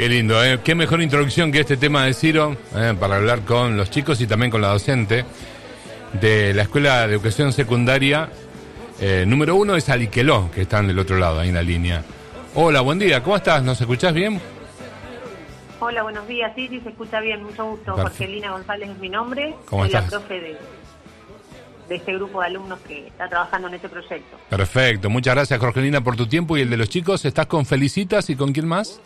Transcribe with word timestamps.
Qué 0.00 0.08
lindo, 0.08 0.42
¿eh? 0.42 0.58
Qué 0.64 0.74
mejor 0.74 1.02
introducción 1.02 1.52
que 1.52 1.60
este 1.60 1.76
tema 1.76 2.06
de 2.06 2.14
Ciro 2.14 2.56
¿eh? 2.74 2.94
para 2.98 3.16
hablar 3.16 3.42
con 3.42 3.76
los 3.76 3.90
chicos 3.90 4.18
y 4.22 4.26
también 4.26 4.50
con 4.50 4.62
la 4.62 4.68
docente 4.68 5.26
de 6.14 6.54
la 6.54 6.62
Escuela 6.62 7.06
de 7.06 7.12
Educación 7.12 7.52
Secundaria 7.52 8.30
eh, 8.98 9.24
número 9.26 9.56
uno 9.56 9.76
es 9.76 9.90
Aliqueló, 9.90 10.50
que 10.54 10.62
están 10.62 10.86
del 10.86 10.98
otro 10.98 11.18
lado, 11.18 11.40
ahí 11.40 11.50
en 11.50 11.54
la 11.54 11.62
línea. 11.62 12.02
Hola, 12.54 12.80
buen 12.80 12.98
día, 12.98 13.22
¿cómo 13.22 13.36
estás? 13.36 13.62
¿Nos 13.62 13.78
escuchás 13.78 14.14
bien? 14.14 14.40
Hola, 15.80 16.02
buenos 16.02 16.26
días. 16.26 16.50
Sí, 16.54 16.66
sí, 16.68 16.80
se 16.80 16.88
escucha 16.88 17.20
bien. 17.20 17.42
Mucho 17.42 17.66
gusto. 17.66 17.92
Jorgelina 17.92 18.52
González 18.52 18.88
es 18.88 18.98
mi 19.00 19.10
nombre. 19.10 19.54
¿Cómo 19.66 19.82
Soy 19.82 19.88
estás? 19.88 20.04
la 20.04 20.18
profe 20.18 20.40
de, 20.40 20.56
de 21.90 21.94
este 21.96 22.14
grupo 22.14 22.40
de 22.40 22.46
alumnos 22.46 22.78
que 22.88 23.08
está 23.08 23.28
trabajando 23.28 23.68
en 23.68 23.74
este 23.74 23.90
proyecto. 23.90 24.38
Perfecto, 24.48 25.10
muchas 25.10 25.34
gracias 25.34 25.60
Jorgelina 25.60 26.00
por 26.00 26.16
tu 26.16 26.26
tiempo 26.26 26.56
y 26.56 26.62
el 26.62 26.70
de 26.70 26.78
los 26.78 26.88
chicos. 26.88 27.22
¿Estás 27.26 27.44
con 27.44 27.66
Felicitas 27.66 28.30
y 28.30 28.36
con 28.36 28.54
quién 28.54 28.66
más? 28.66 28.98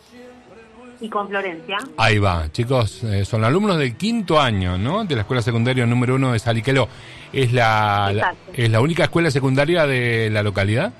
Y 1.01 1.09
con 1.09 1.27
Florencia. 1.27 1.77
Ahí 1.97 2.19
va, 2.19 2.51
chicos, 2.51 3.03
eh, 3.03 3.25
son 3.25 3.43
alumnos 3.43 3.77
del 3.77 3.95
quinto 3.97 4.39
año, 4.39 4.77
¿no? 4.77 5.03
De 5.03 5.15
la 5.15 5.21
escuela 5.21 5.41
secundaria 5.41 5.85
número 5.85 6.15
uno 6.15 6.31
de 6.31 6.39
Saliqueló. 6.39 6.87
¿Es 7.33 7.51
la. 7.51 8.33
¿Es 8.53 8.69
la 8.69 8.79
única 8.79 9.03
escuela 9.03 9.29
secundaria 9.29 9.85
de 9.85 10.29
la 10.31 10.41
localidad? 10.41 10.93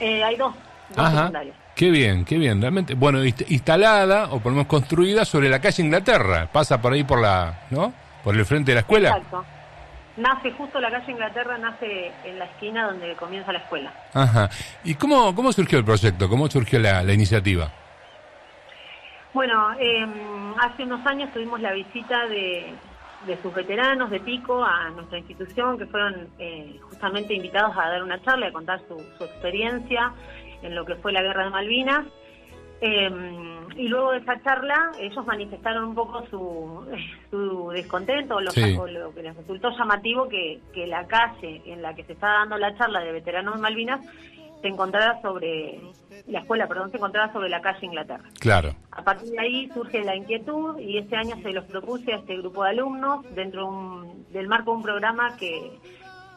Eh, 0.00 0.22
hay 0.24 0.36
dos, 0.36 0.54
dos 0.90 0.98
Ajá. 0.98 1.16
secundarias. 1.18 1.56
Qué 1.76 1.90
bien, 1.90 2.24
qué 2.24 2.38
bien, 2.38 2.60
realmente. 2.60 2.94
Bueno, 2.94 3.22
inst- 3.22 3.44
instalada 3.48 4.26
o 4.30 4.40
por 4.40 4.46
lo 4.46 4.56
menos 4.56 4.66
construida 4.66 5.24
sobre 5.24 5.48
la 5.48 5.60
calle 5.60 5.82
Inglaterra. 5.82 6.48
Pasa 6.52 6.80
por 6.80 6.92
ahí 6.94 7.04
por 7.04 7.20
la, 7.20 7.60
¿no? 7.70 7.92
Por 8.24 8.34
el 8.34 8.44
frente 8.46 8.70
de 8.72 8.76
la 8.76 8.80
escuela. 8.80 9.10
Exacto. 9.10 9.44
Nace 10.16 10.50
justo 10.52 10.80
la 10.80 10.90
calle 10.90 11.12
Inglaterra, 11.12 11.58
nace 11.58 12.10
en 12.24 12.38
la 12.38 12.46
esquina 12.46 12.86
donde 12.86 13.14
comienza 13.16 13.52
la 13.52 13.58
escuela. 13.58 13.92
Ajá. 14.14 14.48
¿Y 14.84 14.94
cómo, 14.94 15.34
cómo 15.34 15.52
surgió 15.52 15.78
el 15.78 15.84
proyecto? 15.84 16.28
¿Cómo 16.30 16.48
surgió 16.50 16.78
la, 16.78 17.02
la 17.02 17.12
iniciativa? 17.12 17.70
Bueno, 19.36 19.70
eh, 19.78 20.06
hace 20.62 20.84
unos 20.84 21.06
años 21.06 21.30
tuvimos 21.34 21.60
la 21.60 21.72
visita 21.72 22.26
de, 22.26 22.72
de 23.26 23.36
sus 23.42 23.52
veteranos 23.52 24.08
de 24.08 24.18
Pico 24.20 24.64
a 24.64 24.88
nuestra 24.88 25.18
institución, 25.18 25.76
que 25.76 25.84
fueron 25.84 26.28
eh, 26.38 26.80
justamente 26.88 27.34
invitados 27.34 27.76
a 27.76 27.90
dar 27.90 28.02
una 28.02 28.18
charla, 28.22 28.46
a 28.46 28.52
contar 28.52 28.80
su, 28.88 28.98
su 29.18 29.24
experiencia 29.24 30.10
en 30.62 30.74
lo 30.74 30.86
que 30.86 30.94
fue 30.96 31.12
la 31.12 31.20
guerra 31.20 31.44
de 31.44 31.50
Malvinas. 31.50 32.06
Eh, 32.80 33.10
y 33.76 33.88
luego 33.88 34.12
de 34.12 34.18
esa 34.20 34.42
charla, 34.42 34.92
ellos 34.98 35.26
manifestaron 35.26 35.84
un 35.84 35.94
poco 35.94 36.24
su, 36.30 36.86
su 37.30 37.68
descontento, 37.74 38.36
o 38.36 38.40
lo, 38.40 38.50
Sí. 38.52 38.74
o 38.80 38.86
lo 38.86 39.12
que 39.12 39.22
les 39.22 39.36
resultó 39.36 39.68
llamativo 39.76 40.30
que, 40.30 40.60
que 40.72 40.86
la 40.86 41.06
calle 41.06 41.60
en 41.66 41.82
la 41.82 41.94
que 41.94 42.04
se 42.04 42.14
estaba 42.14 42.38
dando 42.38 42.56
la 42.56 42.74
charla 42.78 43.00
de 43.00 43.12
veteranos 43.12 43.56
de 43.56 43.60
Malvinas 43.60 44.00
se 44.66 44.72
encontrara 44.72 45.20
sobre, 45.22 45.78
la 46.26 46.40
escuela, 46.40 46.66
perdón, 46.66 46.90
se 46.90 46.96
encontraba 46.96 47.32
sobre 47.32 47.48
la 47.48 47.60
calle 47.60 47.86
Inglaterra. 47.86 48.24
Claro. 48.40 48.74
A 48.90 49.02
partir 49.02 49.30
de 49.30 49.38
ahí 49.38 49.70
surge 49.72 50.02
la 50.02 50.16
inquietud 50.16 50.78
y 50.80 50.98
este 50.98 51.14
año 51.14 51.36
se 51.40 51.52
los 51.52 51.64
propuse 51.66 52.12
a 52.12 52.16
este 52.16 52.36
grupo 52.38 52.64
de 52.64 52.70
alumnos 52.70 53.24
dentro 53.34 53.60
de 53.62 53.68
un- 53.68 54.26
del 54.32 54.48
marco 54.48 54.72
de 54.72 54.76
un 54.78 54.82
programa 54.82 55.36
que, 55.36 55.78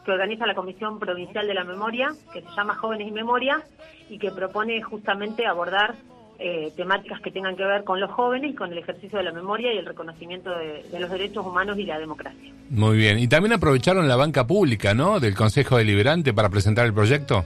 que 0.04 0.12
organiza 0.12 0.46
la 0.46 0.54
Comisión 0.54 0.98
Provincial 1.00 1.44
de 1.46 1.54
la 1.54 1.64
Memoria, 1.64 2.08
que 2.32 2.40
se 2.40 2.48
llama 2.56 2.76
Jóvenes 2.76 3.08
y 3.08 3.10
Memoria, 3.10 3.62
y 4.08 4.18
que 4.18 4.30
propone 4.30 4.80
justamente 4.82 5.46
abordar 5.46 5.94
eh, 6.38 6.72
temáticas 6.74 7.20
que 7.20 7.30
tengan 7.30 7.54
que 7.56 7.64
ver 7.64 7.84
con 7.84 8.00
los 8.00 8.10
jóvenes 8.12 8.52
y 8.52 8.54
con 8.54 8.72
el 8.72 8.78
ejercicio 8.78 9.18
de 9.18 9.24
la 9.24 9.32
memoria 9.32 9.74
y 9.74 9.76
el 9.78 9.84
reconocimiento 9.84 10.48
de, 10.50 10.84
de 10.84 11.00
los 11.00 11.10
derechos 11.10 11.44
humanos 11.44 11.76
y 11.78 11.84
la 11.84 11.98
democracia. 11.98 12.50
Muy 12.70 12.96
bien. 12.96 13.18
Y 13.18 13.28
también 13.28 13.52
aprovecharon 13.52 14.08
la 14.08 14.16
banca 14.16 14.46
pública, 14.46 14.94
¿no? 14.94 15.20
Del 15.20 15.34
Consejo 15.34 15.76
Deliberante 15.76 16.32
para 16.32 16.48
presentar 16.48 16.86
el 16.86 16.94
proyecto. 16.94 17.44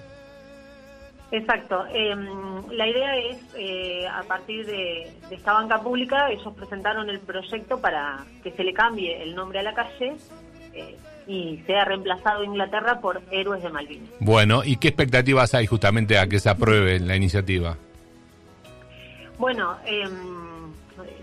Exacto. 1.34 1.84
Eh, 1.92 2.14
la 2.70 2.86
idea 2.86 3.16
es, 3.16 3.38
eh, 3.58 4.06
a 4.06 4.22
partir 4.22 4.64
de, 4.66 5.12
de 5.28 5.34
esta 5.34 5.52
banca 5.52 5.80
pública, 5.80 6.30
ellos 6.30 6.54
presentaron 6.54 7.10
el 7.10 7.18
proyecto 7.18 7.80
para 7.80 8.24
que 8.44 8.52
se 8.52 8.62
le 8.62 8.72
cambie 8.72 9.20
el 9.20 9.34
nombre 9.34 9.58
a 9.58 9.64
la 9.64 9.74
calle 9.74 10.14
eh, 10.74 10.96
y 11.26 11.60
sea 11.66 11.84
reemplazado 11.86 12.44
Inglaterra 12.44 13.00
por 13.00 13.20
Héroes 13.32 13.64
de 13.64 13.68
Malvinas. 13.68 14.10
Bueno, 14.20 14.62
¿y 14.64 14.76
qué 14.76 14.88
expectativas 14.88 15.54
hay 15.54 15.66
justamente 15.66 16.18
a 16.18 16.28
que 16.28 16.38
se 16.38 16.50
apruebe 16.50 17.00
la 17.00 17.16
iniciativa? 17.16 17.76
Bueno, 19.36 19.76
eh, 19.86 20.04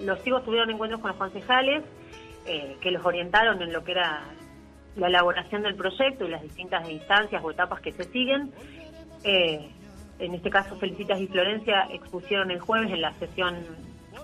los 0.02 0.22
chicos 0.26 0.44
tuvieron 0.44 0.70
encuentros 0.72 1.00
con 1.00 1.12
los 1.12 1.18
concejales 1.18 1.84
eh, 2.46 2.76
que 2.82 2.92
los 2.92 3.06
orientaron 3.06 3.62
en 3.62 3.72
lo 3.72 3.82
que 3.86 3.94
era 3.94 4.26
la 4.98 5.08
elaboración 5.08 5.62
del 5.62 5.76
proyecto 5.76 6.26
y 6.26 6.32
las 6.32 6.42
distintas 6.42 6.90
instancias 6.90 7.42
o 7.42 7.50
etapas 7.50 7.80
que 7.80 7.94
se 7.94 8.04
siguen. 8.04 8.52
Eh, 9.24 9.70
en 10.22 10.36
este 10.36 10.50
caso, 10.50 10.76
Felicitas 10.78 11.20
y 11.20 11.28
Florencia 11.28 11.88
expusieron 11.92 12.52
el 12.52 12.60
jueves 12.60 12.92
en 12.92 13.02
la 13.02 13.14
sesión 13.16 13.56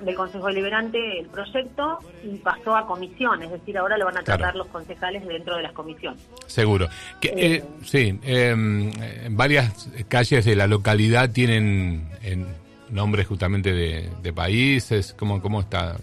del 0.02 0.16
Consejo 0.16 0.48
Deliberante 0.48 1.20
el 1.20 1.28
proyecto 1.28 2.00
y 2.24 2.38
pasó 2.38 2.76
a 2.76 2.86
comisión, 2.86 3.42
es 3.42 3.50
decir, 3.52 3.78
ahora 3.78 3.98
lo 3.98 4.06
van 4.06 4.18
a 4.18 4.22
Claro. 4.22 4.40
tratar 4.40 4.56
los 4.56 4.68
concejales 4.68 5.26
dentro 5.26 5.56
de 5.58 5.64
las 5.64 5.72
comisiones. 5.72 6.22
Seguro. 6.46 6.88
Que, 7.20 7.34
eh, 7.36 7.64
sí, 7.84 8.20
eh, 8.24 8.56
varias 9.32 9.90
calles 10.08 10.46
de 10.46 10.56
la 10.56 10.68
localidad 10.68 11.32
tienen 11.32 12.10
en, 12.22 12.46
nombres 12.92 13.26
justamente 13.28 13.74
de, 13.74 14.10
de 14.22 14.34
países. 14.34 15.14
¿Cómo, 15.18 15.42
¿Cómo 15.42 15.62
está 15.62 15.96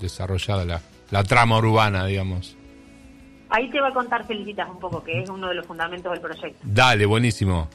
desarrollada 0.00 0.64
la, 0.64 0.80
la 1.10 1.22
trama 1.22 1.58
urbana, 1.58 2.06
digamos? 2.06 2.56
Ahí 3.50 3.70
te 3.70 3.80
va 3.80 3.88
a 3.88 3.92
contar 3.94 4.26
Felicitas 4.26 4.68
un 4.68 4.78
poco, 4.80 5.04
que 5.04 5.20
es 5.22 5.28
uno 5.30 5.48
de 5.48 5.54
los 5.56 5.66
fundamentos 5.66 6.10
del 6.10 6.20
proyecto. 6.20 6.58
Dale, 6.64 7.04
buenísimo. 7.06 7.68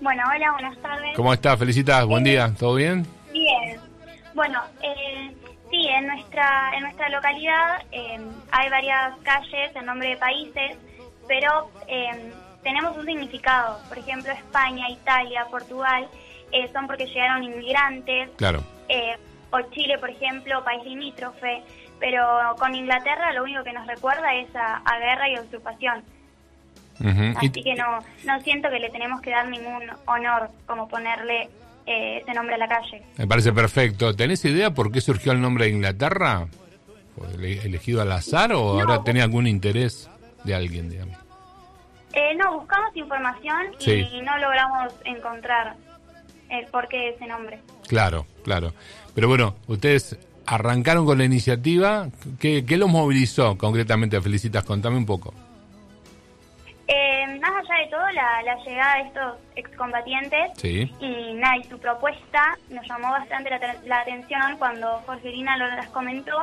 Bueno, 0.00 0.22
hola, 0.34 0.52
buenas 0.52 0.78
tardes. 0.78 1.14
¿Cómo 1.16 1.32
estás? 1.32 1.58
Felicitas, 1.58 2.04
buen 2.06 2.24
día, 2.24 2.52
¿todo 2.58 2.74
bien? 2.74 3.06
Bien. 3.32 3.78
Bueno, 4.34 4.60
eh, 4.82 5.34
sí, 5.70 5.86
en 5.88 6.06
nuestra 6.06 6.70
en 6.74 6.82
nuestra 6.82 7.08
localidad 7.10 7.82
eh, 7.92 8.18
hay 8.50 8.70
varias 8.70 9.16
calles 9.22 9.74
en 9.74 9.84
nombre 9.86 10.08
de 10.10 10.16
países, 10.16 10.78
pero 11.28 11.70
eh, 11.86 12.32
tenemos 12.62 12.96
un 12.96 13.04
significado. 13.04 13.78
Por 13.88 13.98
ejemplo, 13.98 14.32
España, 14.32 14.88
Italia, 14.88 15.46
Portugal 15.50 16.08
eh, 16.52 16.68
son 16.72 16.86
porque 16.86 17.06
llegaron 17.06 17.44
inmigrantes. 17.44 18.30
Claro. 18.36 18.62
eh, 18.88 19.16
o 19.52 19.60
Chile, 19.72 19.98
por 19.98 20.10
ejemplo, 20.10 20.62
país 20.64 20.84
limítrofe. 20.84 21.62
Pero 21.98 22.22
con 22.58 22.74
Inglaterra 22.74 23.32
lo 23.34 23.42
único 23.42 23.62
que 23.64 23.72
nos 23.72 23.86
recuerda 23.86 24.32
es 24.34 24.54
a, 24.56 24.76
a 24.76 24.98
guerra 24.98 25.28
y 25.28 25.36
ocupación. 25.38 26.02
Así 27.36 27.50
que 27.50 27.74
no, 27.74 27.98
no 28.26 28.40
siento 28.42 28.68
que 28.70 28.78
le 28.78 28.90
tenemos 28.90 29.20
que 29.20 29.30
dar 29.30 29.48
ningún 29.48 29.82
honor 30.06 30.50
como 30.66 30.86
ponerle 30.88 31.48
eh, 31.86 32.18
ese 32.22 32.32
nombre 32.34 32.54
a 32.56 32.58
la 32.58 32.68
calle. 32.68 33.02
Me 33.16 33.26
parece 33.26 33.52
perfecto. 33.52 34.14
¿Tenés 34.14 34.44
idea 34.44 34.70
por 34.72 34.92
qué 34.92 35.00
surgió 35.00 35.32
el 35.32 35.40
nombre 35.40 35.64
de 35.64 35.70
Inglaterra? 35.72 36.46
¿Fue 37.16 37.26
ele- 37.34 37.62
elegido 37.64 38.02
al 38.02 38.12
azar 38.12 38.52
o 38.52 38.74
No. 38.74 38.80
ahora 38.80 39.02
tenía 39.02 39.24
algún 39.24 39.46
interés 39.46 40.08
de 40.44 40.54
alguien, 40.54 40.90
digamos? 40.90 41.16
Eh, 42.12 42.34
no, 42.36 42.58
buscamos 42.58 42.94
información 42.96 43.56
y 43.78 43.84
Sí. 43.84 44.06
no 44.24 44.36
logramos 44.38 44.92
encontrar 45.04 45.76
el 46.48 46.66
porqué 46.66 46.96
de 46.98 47.08
ese 47.10 47.26
nombre. 47.26 47.60
Claro, 47.88 48.26
claro. 48.44 48.72
Pero 49.14 49.28
bueno, 49.28 49.54
ustedes 49.68 50.18
arrancaron 50.46 51.06
con 51.06 51.18
la 51.18 51.24
iniciativa. 51.24 52.08
¿Qué, 52.38 52.64
qué 52.66 52.76
los 52.76 52.88
movilizó 52.90 53.56
concretamente? 53.56 54.20
Felicitas, 54.20 54.64
contame 54.64 54.96
un 54.96 55.06
poco. 55.06 55.32
Más 57.40 57.50
allá 57.50 57.84
de 57.84 57.90
todo, 57.90 58.10
la, 58.12 58.42
la 58.42 58.56
llegada 58.64 58.96
de 58.96 59.02
estos 59.08 59.34
excombatientes 59.56 60.50
Sí. 60.56 60.92
y 61.00 61.34
nada, 61.34 61.56
y 61.56 61.64
su 61.64 61.78
propuesta 61.78 62.56
nos 62.68 62.86
llamó 62.86 63.10
bastante 63.12 63.50
la, 63.50 63.58
te- 63.58 63.88
la 63.88 64.00
atención 64.00 64.56
cuando 64.58 65.00
Jorgelina 65.06 65.56
lo 65.56 65.66
las 65.68 65.88
comentó 65.88 66.36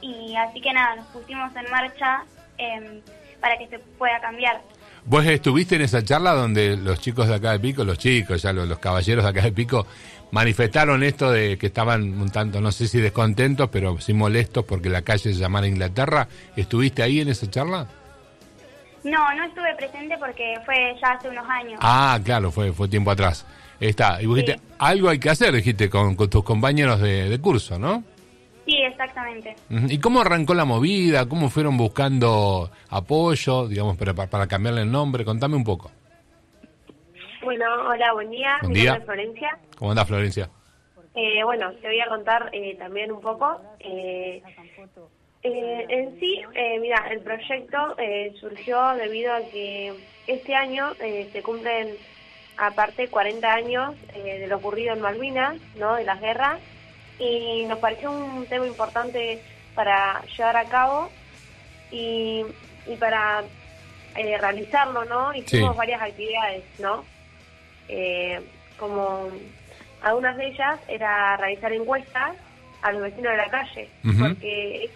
y 0.00 0.36
así 0.36 0.60
que 0.60 0.72
nada, 0.72 0.96
nos 0.96 1.06
pusimos 1.06 1.54
en 1.56 1.70
marcha 1.70 2.22
em, 2.58 3.00
para 3.40 3.58
que 3.58 3.66
se 3.68 3.78
pueda 3.98 4.20
cambiar. 4.20 4.60
Vos 5.04 5.24
estuviste 5.26 5.76
en 5.76 5.82
esa 5.82 6.02
charla 6.04 6.32
donde 6.32 6.76
los 6.76 7.00
chicos 7.00 7.28
de 7.28 7.34
acá 7.36 7.52
de 7.52 7.60
Pico, 7.60 7.84
los 7.84 7.98
chicos, 7.98 8.42
ya 8.42 8.52
los, 8.52 8.66
los 8.68 8.78
caballeros 8.78 9.24
de 9.24 9.30
acá 9.30 9.42
de 9.42 9.52
Pico, 9.52 9.86
manifestaron 10.32 11.02
esto 11.04 11.30
de 11.30 11.56
que 11.58 11.66
estaban 11.66 12.20
un 12.20 12.30
tanto, 12.30 12.60
no 12.60 12.72
sé 12.72 12.88
si 12.88 13.00
descontentos, 13.00 13.68
pero 13.70 13.98
sí 14.00 14.12
molestos 14.12 14.64
porque 14.64 14.88
la 14.90 15.02
calle 15.02 15.32
se 15.32 15.38
llamara 15.38 15.66
Inglaterra. 15.68 16.26
¿Estuviste 16.56 17.02
ahí 17.02 17.20
en 17.20 17.28
esa 17.28 17.48
charla? 17.50 17.86
No, 19.10 19.34
no 19.34 19.44
estuve 19.44 19.74
presente 19.76 20.16
porque 20.18 20.58
fue 20.64 20.94
ya 21.00 21.12
hace 21.12 21.28
unos 21.28 21.46
años. 21.48 21.78
Ah, 21.82 22.18
claro, 22.24 22.50
fue, 22.50 22.72
fue 22.72 22.88
tiempo 22.88 23.10
atrás. 23.10 23.46
Está, 23.78 24.20
y 24.22 24.26
vos 24.26 24.36
dijiste, 24.36 24.58
Sí. 24.58 24.74
algo 24.78 25.08
hay 25.10 25.18
que 25.20 25.30
hacer, 25.30 25.52
dijiste, 25.54 25.88
con, 25.90 26.16
con 26.16 26.28
tus 26.30 26.42
compañeros 26.42 27.00
de, 27.00 27.28
de 27.28 27.40
curso, 27.40 27.78
¿no? 27.78 28.02
Sí, 28.66 28.74
exactamente. 28.82 29.54
¿Y 29.68 29.98
cómo 30.00 30.20
arrancó 30.22 30.52
la 30.54 30.64
movida? 30.64 31.28
¿Cómo 31.28 31.50
fueron 31.50 31.76
buscando 31.76 32.70
apoyo, 32.88 33.68
digamos, 33.68 33.96
para, 33.96 34.12
para, 34.14 34.28
para 34.28 34.46
cambiarle 34.48 34.82
el 34.82 34.90
nombre? 34.90 35.24
Contame 35.24 35.54
un 35.54 35.62
poco. 35.64 35.90
Bueno, 37.44 37.64
hola, 37.88 38.12
buen 38.14 38.30
día. 38.30 38.56
Buen 38.62 38.72
Mi 38.72 38.80
día. 38.80 38.90
nombre 38.94 39.02
es 39.02 39.06
Florencia. 39.06 39.58
¿Cómo 39.78 39.90
andás, 39.92 40.08
Florencia? 40.08 40.50
Eh, 41.14 41.44
bueno, 41.44 41.70
te 41.80 41.86
voy 41.86 42.00
a 42.00 42.08
contar 42.08 42.50
eh, 42.52 42.74
también 42.76 43.12
un 43.12 43.20
poco. 43.20 43.60
Eh, 43.78 44.42
eh, 45.46 45.86
en 45.88 46.18
sí, 46.20 46.42
eh, 46.54 46.78
mira, 46.80 47.06
el 47.10 47.20
proyecto 47.20 47.96
eh, 47.98 48.32
surgió 48.40 48.94
debido 48.94 49.32
a 49.34 49.40
que 49.50 49.92
este 50.26 50.54
año 50.54 50.92
eh, 51.00 51.28
se 51.32 51.42
cumplen, 51.42 51.94
aparte, 52.56 53.08
40 53.08 53.46
años 53.52 53.94
eh, 54.14 54.38
de 54.40 54.46
lo 54.46 54.56
ocurrido 54.56 54.94
en 54.94 55.00
Malvinas, 55.00 55.56
¿no? 55.76 55.94
De 55.96 56.04
las 56.04 56.20
guerras. 56.20 56.60
y 57.18 57.64
nos 57.66 57.78
pareció 57.78 58.10
un 58.10 58.44
tema 58.46 58.66
importante 58.66 59.40
para 59.74 60.22
llevar 60.36 60.56
a 60.58 60.64
cabo 60.66 61.10
y, 61.90 62.44
y 62.86 62.96
para 62.96 63.42
eh, 64.16 64.36
realizarlo, 64.38 65.04
¿no? 65.06 65.34
Hicimos 65.34 65.72
Sí. 65.72 65.78
varias 65.78 66.02
actividades, 66.02 66.64
¿no? 66.78 67.04
Eh, 67.88 68.40
como 68.78 69.30
algunas 70.02 70.36
de 70.36 70.46
ellas 70.48 70.78
era 70.88 71.36
realizar 71.38 71.72
encuestas 71.72 72.36
a 72.82 72.92
los 72.92 73.02
vecinos 73.02 73.30
de 73.32 73.36
la 73.38 73.48
calle, 73.48 73.88
Ujú. 74.04 74.18
porque 74.28 74.90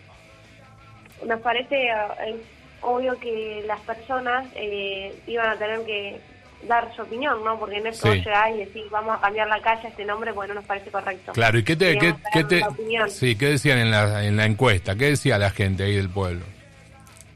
nos 1.26 1.40
parece 1.40 1.88
eh, 1.88 2.36
obvio 2.82 3.18
que 3.18 3.62
las 3.66 3.80
personas 3.80 4.46
eh, 4.54 5.14
iban 5.26 5.50
a 5.50 5.56
tener 5.56 5.80
que 5.84 6.20
dar 6.66 6.94
su 6.94 7.02
opinión, 7.02 7.42
¿no? 7.42 7.58
Porque 7.58 7.80
no 7.80 7.88
es 7.88 8.00
que 8.02 8.12
Sí. 8.12 8.18
llegás 8.18 8.50
y 8.54 8.58
decís, 8.58 8.82
vamos 8.90 9.16
a 9.16 9.20
cambiar 9.20 9.48
la 9.48 9.60
calle 9.60 9.86
a 9.86 9.90
este 9.90 10.04
nombre, 10.04 10.32
bueno, 10.32 10.54
nos 10.54 10.64
parece 10.64 10.90
correcto. 10.90 11.32
Claro, 11.32 11.58
¿y 11.58 11.64
qué 11.64 11.74
te, 11.76 11.96
qué, 11.98 12.44
te, 12.44 12.62
sí, 13.08 13.36
qué 13.36 13.46
decían 13.46 13.78
en 13.78 13.90
la, 13.90 14.24
en 14.24 14.36
la 14.36 14.44
encuesta? 14.44 14.94
¿Qué 14.94 15.06
decía 15.06 15.38
la 15.38 15.50
gente 15.50 15.84
ahí 15.84 15.96
del 15.96 16.10
pueblo? 16.10 16.44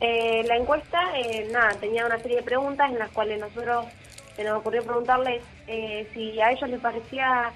Eh, 0.00 0.44
la 0.46 0.56
encuesta, 0.56 1.00
eh, 1.16 1.48
nada, 1.50 1.70
tenía 1.80 2.04
una 2.04 2.18
serie 2.18 2.36
de 2.38 2.42
preguntas 2.42 2.90
en 2.90 2.98
las 2.98 3.10
cuales 3.10 3.40
nosotros 3.40 3.86
se 4.36 4.44
nos 4.44 4.58
ocurrió 4.58 4.82
preguntarles 4.82 5.42
eh, 5.66 6.06
si 6.12 6.38
a 6.40 6.50
ellos 6.50 6.68
les 6.68 6.80
parecía 6.80 7.50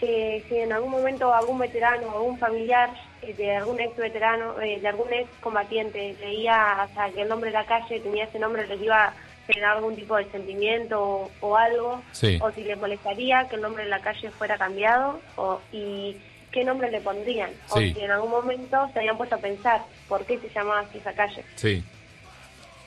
que 0.00 0.42
si 0.48 0.56
en 0.56 0.72
algún 0.72 0.90
momento 0.90 1.32
algún 1.34 1.58
veterano 1.58 2.06
o 2.08 2.16
algún 2.16 2.38
familiar 2.38 2.88
eh, 3.20 3.34
de 3.34 3.54
algún 3.56 3.78
ex 3.80 3.94
veterano, 3.98 4.58
eh, 4.60 4.80
de 4.80 4.88
algún 4.88 5.12
ex 5.12 5.28
combatiente 5.40 6.16
leía 6.20 6.80
hasta 6.82 7.10
que 7.10 7.20
el 7.20 7.28
nombre 7.28 7.50
de 7.50 7.58
la 7.58 7.66
calle 7.66 8.00
tenía 8.00 8.24
ese 8.24 8.38
nombre, 8.38 8.66
les 8.66 8.80
iba 8.80 9.04
a 9.08 9.14
generar 9.46 9.76
algún 9.76 9.94
tipo 9.96 10.16
de 10.16 10.24
sentimiento 10.30 10.98
o, 11.02 11.30
o 11.40 11.56
algo, 11.56 12.02
Sí. 12.12 12.38
o 12.40 12.50
si 12.52 12.62
les 12.64 12.78
molestaría 12.78 13.46
que 13.48 13.56
el 13.56 13.62
nombre 13.62 13.84
de 13.84 13.90
la 13.90 14.00
calle 14.00 14.30
fuera 14.30 14.56
cambiado 14.56 15.20
o, 15.36 15.60
y 15.70 16.16
qué 16.50 16.64
nombre 16.64 16.90
le 16.90 17.00
pondrían, 17.02 17.50
Sí. 17.66 17.90
o 17.92 17.94
si 17.98 18.00
en 18.00 18.10
algún 18.10 18.30
momento 18.30 18.88
se 18.94 19.00
habían 19.00 19.18
puesto 19.18 19.34
a 19.34 19.38
pensar 19.38 19.82
por 20.08 20.24
qué 20.24 20.38
se 20.38 20.48
llamaba 20.48 20.80
así 20.80 20.96
esa 20.98 21.12
calle. 21.12 21.44
Sí. 21.56 21.84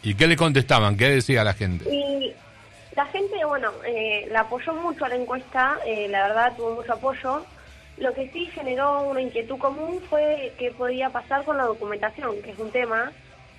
¿Y 0.01 0.15
qué 0.15 0.25
le 0.25 0.35
contestaban? 0.35 0.97
¿Qué 0.97 1.09
decía 1.09 1.43
la 1.43 1.53
gente? 1.53 1.85
Y 1.93 2.33
la 2.95 3.05
gente, 3.07 3.43
bueno, 3.45 3.71
eh, 3.85 4.27
la 4.31 4.41
apoyó 4.41 4.73
mucho 4.75 5.05
a 5.05 5.09
la 5.09 5.15
encuesta, 5.15 5.77
eh, 5.85 6.07
la 6.09 6.27
verdad 6.27 6.53
tuvo 6.55 6.75
mucho 6.75 6.93
apoyo. 6.93 7.45
Lo 7.97 8.13
que 8.13 8.29
sí 8.31 8.45
generó 8.47 9.01
una 9.01 9.21
inquietud 9.21 9.57
común 9.57 10.01
fue 10.09 10.53
qué 10.57 10.71
podía 10.71 11.09
pasar 11.09 11.43
con 11.43 11.57
la 11.57 11.65
documentación, 11.65 12.41
que 12.41 12.51
es 12.51 12.57
un 12.59 12.71
tema, 12.71 13.11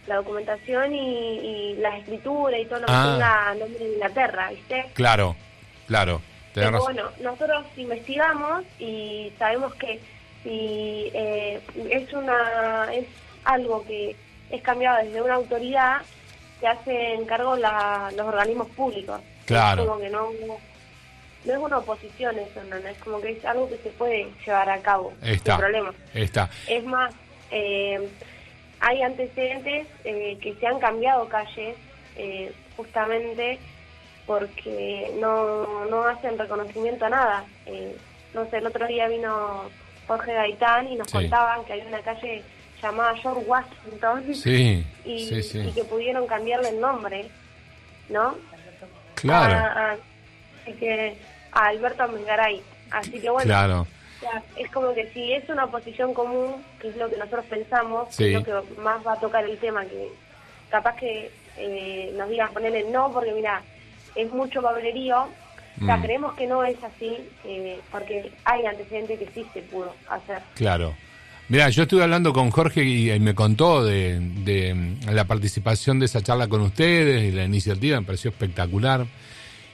la 0.06 0.16
documentación 0.16 0.94
y, 0.94 1.38
y 1.38 1.74
la 1.76 1.96
escritura 1.98 2.58
y 2.58 2.66
todo 2.66 2.80
lo 2.80 2.86
que 2.86 2.92
Ah. 2.94 3.12
tenga 3.14 3.64
nombre 3.64 3.84
de 3.84 3.92
Inglaterra, 3.94 4.50
¿viste? 4.50 4.86
Claro, 4.94 5.36
claro. 5.86 6.20
Pero 6.52 6.70
razón. 6.72 6.94
bueno, 6.94 7.10
nosotros 7.20 7.64
investigamos 7.76 8.64
y 8.78 9.32
sabemos 9.38 9.74
que 9.74 10.00
si 10.42 11.10
eh, 11.14 11.60
es 11.90 12.12
una 12.12 12.92
es 12.92 13.06
algo 13.44 13.84
que 13.86 14.14
es 14.50 14.62
cambiado 14.62 15.02
desde 15.04 15.22
una 15.22 15.34
autoridad, 15.34 16.02
se 16.60 16.66
hace 16.66 17.18
cargo 17.26 17.56
la, 17.56 18.10
los 18.16 18.26
organismos 18.26 18.68
públicos. 18.70 19.20
Claro. 19.46 19.82
Es 19.82 19.88
como 19.88 20.00
que 20.00 20.10
no, 20.10 20.28
no 21.44 21.52
es 21.52 21.58
una 21.58 21.78
oposición 21.78 22.38
eso, 22.38 22.62
no, 22.64 22.78
no, 22.78 22.88
es 22.88 22.96
como 22.98 23.20
que 23.20 23.32
es 23.32 23.44
algo 23.44 23.68
que 23.68 23.76
se 23.78 23.90
puede 23.90 24.30
llevar 24.46 24.70
a 24.70 24.80
cabo 24.80 25.12
Está. 25.22 25.52
sin 25.52 25.60
problema. 25.60 25.92
Está. 26.14 26.48
Es 26.68 26.84
más, 26.84 27.14
eh, 27.50 28.08
hay 28.80 29.02
antecedentes 29.02 29.86
eh, 30.04 30.38
que 30.40 30.54
se 30.54 30.66
han 30.66 30.78
cambiado 30.78 31.28
calles 31.28 31.76
eh, 32.16 32.52
justamente 32.76 33.58
porque 34.26 35.12
no, 35.20 35.84
no 35.86 36.04
hacen 36.04 36.38
reconocimiento 36.38 37.04
a 37.04 37.10
nada. 37.10 37.44
Eh, 37.66 37.94
no 38.32 38.48
sé, 38.48 38.58
el 38.58 38.66
otro 38.66 38.86
día 38.86 39.06
vino 39.08 39.64
Jorge 40.06 40.32
Gaitán 40.32 40.88
y 40.88 40.96
nos 40.96 41.08
Sí. 41.08 41.12
contaban 41.18 41.64
que 41.64 41.74
hay 41.74 41.80
una 41.82 42.00
calle 42.00 42.42
llamada 42.82 43.16
George 43.16 43.44
Washington 43.46 44.34
Sí, 44.34 44.84
y, 45.04 45.26
sí, 45.28 45.42
sí. 45.42 45.58
y 45.60 45.72
que 45.72 45.84
pudieron 45.84 46.26
cambiarle 46.26 46.70
el 46.70 46.80
nombre, 46.80 47.28
¿no? 48.08 48.34
Claro, 49.16 49.96
A, 51.52 51.66
Alberto 51.68 52.02
Amengaray. 52.02 52.60
Así 52.90 53.20
que 53.20 53.30
bueno, 53.30 53.46
claro. 53.48 53.86
es 54.56 54.70
como 54.70 54.92
que 54.94 55.10
si 55.12 55.32
es 55.32 55.48
una 55.48 55.66
posición 55.68 56.12
común, 56.14 56.62
que 56.80 56.88
es 56.88 56.96
lo 56.96 57.08
que 57.08 57.16
nosotros 57.16 57.44
pensamos, 57.46 58.08
Sí. 58.14 58.34
es 58.34 58.46
lo 58.46 58.64
que 58.64 58.80
más 58.80 59.04
va 59.06 59.14
a 59.14 59.20
tocar 59.20 59.44
el 59.44 59.58
tema, 59.58 59.84
que 59.84 60.08
capaz 60.70 60.96
que 60.96 61.30
eh, 61.56 62.12
nos 62.16 62.28
digan 62.28 62.52
ponerle 62.52 62.84
no, 62.90 63.12
porque 63.12 63.32
mira, 63.32 63.62
es 64.16 64.30
mucho 64.32 64.60
bablerío. 64.60 65.28
O 65.80 65.84
sea, 65.86 65.96
Mm. 65.96 66.02
creemos 66.02 66.34
que 66.34 66.46
no 66.46 66.62
es 66.64 66.76
así, 66.84 67.28
eh, 67.44 67.80
porque 67.90 68.32
hay 68.44 68.64
antecedentes 68.66 69.18
que 69.18 69.28
sí 69.34 69.46
se 69.52 69.62
pudo 69.62 69.92
hacer. 70.08 70.40
Claro. 70.54 70.94
Mira, 71.48 71.68
yo 71.68 71.82
estuve 71.82 72.02
hablando 72.02 72.32
con 72.32 72.50
Jorge 72.50 72.84
y, 72.84 73.10
y 73.10 73.20
me 73.20 73.34
contó 73.34 73.84
de, 73.84 74.18
de, 74.18 74.74
mm, 74.74 75.10
la 75.10 75.24
participación 75.24 75.98
de 75.98 76.06
esa 76.06 76.22
charla 76.22 76.48
con 76.48 76.62
ustedes 76.62 77.22
y 77.24 77.36
la 77.36 77.44
iniciativa, 77.44 78.00
me 78.00 78.06
pareció 78.06 78.30
espectacular. 78.30 79.06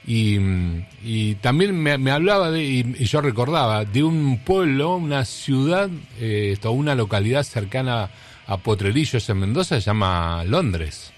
Y, 0.05 0.37
mm, 0.39 0.85
y 1.03 1.35
también 1.35 1.79
me, 1.79 1.97
me 1.97 2.11
hablaba 2.11 2.51
de, 2.51 2.63
y, 2.63 2.95
y 2.99 3.05
yo 3.05 3.21
recordaba, 3.21 3.85
de 3.85 4.03
un 4.03 4.39
pueblo, 4.39 4.95
una 4.95 5.23
ciudad, 5.23 5.89
eh, 6.19 6.51
esto, 6.53 6.71
una 6.71 6.95
localidad 6.95 7.43
cercana 7.43 8.09
a 8.47 8.57
Potrerillos 8.57 9.29
en 9.29 9.39
Mendoza, 9.39 9.75
se 9.75 9.81
llama 9.81 10.43
Londres. 10.45 11.13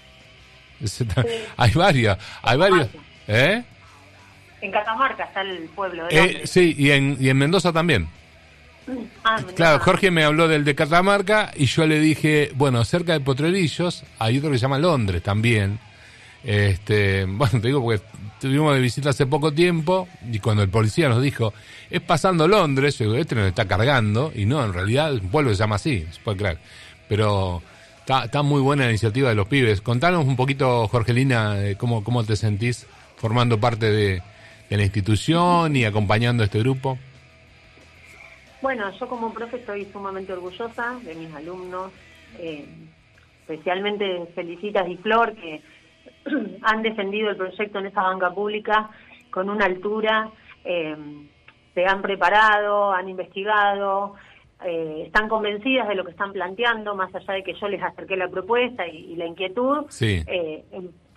Hay 1.56 1.72
varias, 1.72 2.18
hay 2.42 2.58
varios. 2.58 2.88
¿Eh? 3.26 3.62
En 4.60 4.70
Catamarca 4.70 5.24
está 5.24 5.40
el 5.40 5.68
pueblo 5.74 6.06
de 6.06 6.18
Eh, 6.18 6.46
sí, 6.46 6.74
y 6.76 6.90
en, 6.90 7.16
y 7.18 7.28
en 7.28 7.36
Mendoza 7.38 7.72
también. 7.72 8.08
Ah. 9.24 9.40
Claro, 9.54 9.78
Jorge 9.80 10.10
me 10.10 10.24
habló 10.24 10.48
del 10.48 10.64
de 10.64 10.74
Catamarca 10.74 11.52
y 11.56 11.66
yo 11.66 11.86
le 11.86 11.98
dije, 12.00 12.50
bueno, 12.54 12.84
cerca 12.84 13.12
de 13.12 13.20
Potrerillos 13.20 14.04
hay 14.18 14.38
otro 14.38 14.50
que 14.50 14.58
se 14.58 14.62
llama 14.62 14.78
Londres 14.78 15.22
también. 15.22 15.78
Este, 16.42 17.24
bueno, 17.28 17.60
te 17.60 17.68
digo 17.68 17.82
porque 17.82 18.02
tuvimos 18.40 18.74
de 18.74 18.80
visita 18.80 19.10
hace 19.10 19.26
poco 19.26 19.52
tiempo 19.52 20.08
y 20.30 20.38
cuando 20.38 20.62
el 20.62 20.68
policía 20.68 21.08
nos 21.08 21.22
dijo, 21.22 21.54
es 21.90 22.00
pasando 22.02 22.46
Londres, 22.46 22.98
yo 22.98 23.06
digo, 23.06 23.16
este 23.16 23.34
nos 23.34 23.46
está 23.48 23.66
cargando 23.66 24.32
y 24.34 24.44
no, 24.44 24.62
en 24.64 24.72
realidad 24.72 25.10
el 25.10 25.22
pueblo 25.22 25.50
se 25.50 25.56
llama 25.56 25.76
así, 25.76 26.06
se 26.10 26.20
puede 26.20 26.36
creer. 26.36 26.58
Pero 27.08 27.62
está, 28.00 28.24
está 28.24 28.42
muy 28.42 28.60
buena 28.60 28.84
la 28.84 28.90
iniciativa 28.90 29.30
de 29.30 29.34
los 29.34 29.48
pibes. 29.48 29.80
Contanos 29.80 30.26
un 30.26 30.36
poquito, 30.36 30.86
Jorgelina, 30.88 31.56
cómo, 31.78 32.04
cómo 32.04 32.24
te 32.24 32.36
sentís 32.36 32.86
formando 33.16 33.58
parte 33.58 33.90
de, 33.90 34.22
de 34.68 34.76
la 34.76 34.82
institución 34.82 35.74
y 35.76 35.84
acompañando 35.84 36.42
a 36.42 36.46
este 36.46 36.58
grupo. 36.58 36.98
Bueno, 38.64 38.90
yo 38.98 39.06
como 39.08 39.34
profe 39.34 39.58
estoy 39.58 39.84
sumamente 39.92 40.32
orgullosa 40.32 40.98
de 41.02 41.14
mis 41.14 41.30
alumnos, 41.34 41.92
eh, 42.38 42.66
especialmente 43.40 44.24
Felicitas 44.34 44.88
y 44.88 44.96
Flor, 44.96 45.34
que 45.34 45.60
han 46.62 46.80
defendido 46.80 47.28
el 47.28 47.36
proyecto 47.36 47.80
en 47.80 47.86
esa 47.88 48.00
banca 48.04 48.30
pública 48.30 48.88
con 49.30 49.50
una 49.50 49.66
altura, 49.66 50.30
eh, 50.64 50.96
se 51.74 51.84
han 51.84 52.00
preparado, 52.00 52.90
han 52.90 53.10
investigado, 53.10 54.14
eh, 54.64 55.02
están 55.08 55.28
convencidas 55.28 55.86
de 55.86 55.96
lo 55.96 56.04
que 56.06 56.12
están 56.12 56.32
planteando, 56.32 56.94
más 56.94 57.14
allá 57.14 57.34
de 57.34 57.42
que 57.42 57.52
yo 57.52 57.68
les 57.68 57.82
acerqué 57.82 58.16
la 58.16 58.28
propuesta 58.28 58.86
y, 58.88 59.12
y 59.12 59.16
la 59.16 59.26
inquietud. 59.26 59.84
Sí. 59.90 60.22
Eh, 60.26 60.64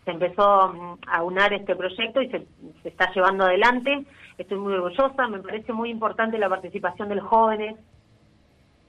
se 0.03 0.11
empezó 0.11 0.67
mm, 0.73 0.97
a 1.07 1.23
unar 1.23 1.53
este 1.53 1.77
proyecto 1.77 2.21
y 2.21 2.29
se, 2.29 2.45
se 2.83 2.89
está 2.89 3.09
llevando 3.13 3.45
adelante. 3.45 4.03
Estoy 4.37 4.57
muy 4.59 4.73
orgullosa, 4.73 5.27
me 5.27 5.39
parece 5.39 5.73
muy 5.73 5.89
importante 5.89 6.37
la 6.37 6.49
participación 6.49 7.09
de 7.09 7.15
los 7.15 7.25
jóvenes. 7.25 7.75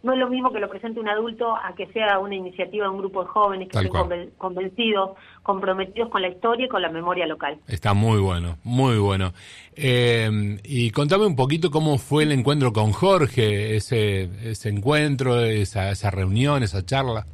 No 0.02 0.12
es 0.12 0.18
lo 0.18 0.28
mismo 0.28 0.52
que 0.52 0.60
lo 0.60 0.68
presente 0.68 1.00
un 1.00 1.08
adulto 1.08 1.56
a 1.56 1.74
que 1.74 1.86
sea 1.88 2.20
una 2.20 2.34
iniciativa 2.36 2.84
de 2.84 2.90
un 2.90 2.98
grupo 2.98 3.22
de 3.22 3.28
jóvenes 3.30 3.68
que 3.68 3.72
Tal 3.72 3.86
estén 3.86 4.06
cual. 4.06 4.30
convencidos, 4.38 5.10
comprometidos 5.42 6.08
con 6.10 6.22
la 6.22 6.28
historia 6.28 6.66
y 6.66 6.68
con 6.68 6.82
la 6.82 6.88
memoria 6.88 7.26
local. 7.26 7.58
Está 7.66 7.94
muy 7.94 8.20
bueno, 8.20 8.58
muy 8.62 8.98
bueno. 8.98 9.32
Eh, 9.74 10.58
y 10.62 10.90
contame 10.92 11.26
un 11.26 11.34
poquito 11.34 11.70
cómo 11.70 11.98
fue 11.98 12.22
el 12.22 12.32
encuentro 12.32 12.72
con 12.72 12.92
Jorge, 12.92 13.74
ese, 13.74 14.24
ese 14.48 14.68
encuentro, 14.68 15.40
esa, 15.40 15.90
esa 15.90 16.10
reunión, 16.12 16.62
esa 16.62 16.84
charla. 16.84 17.26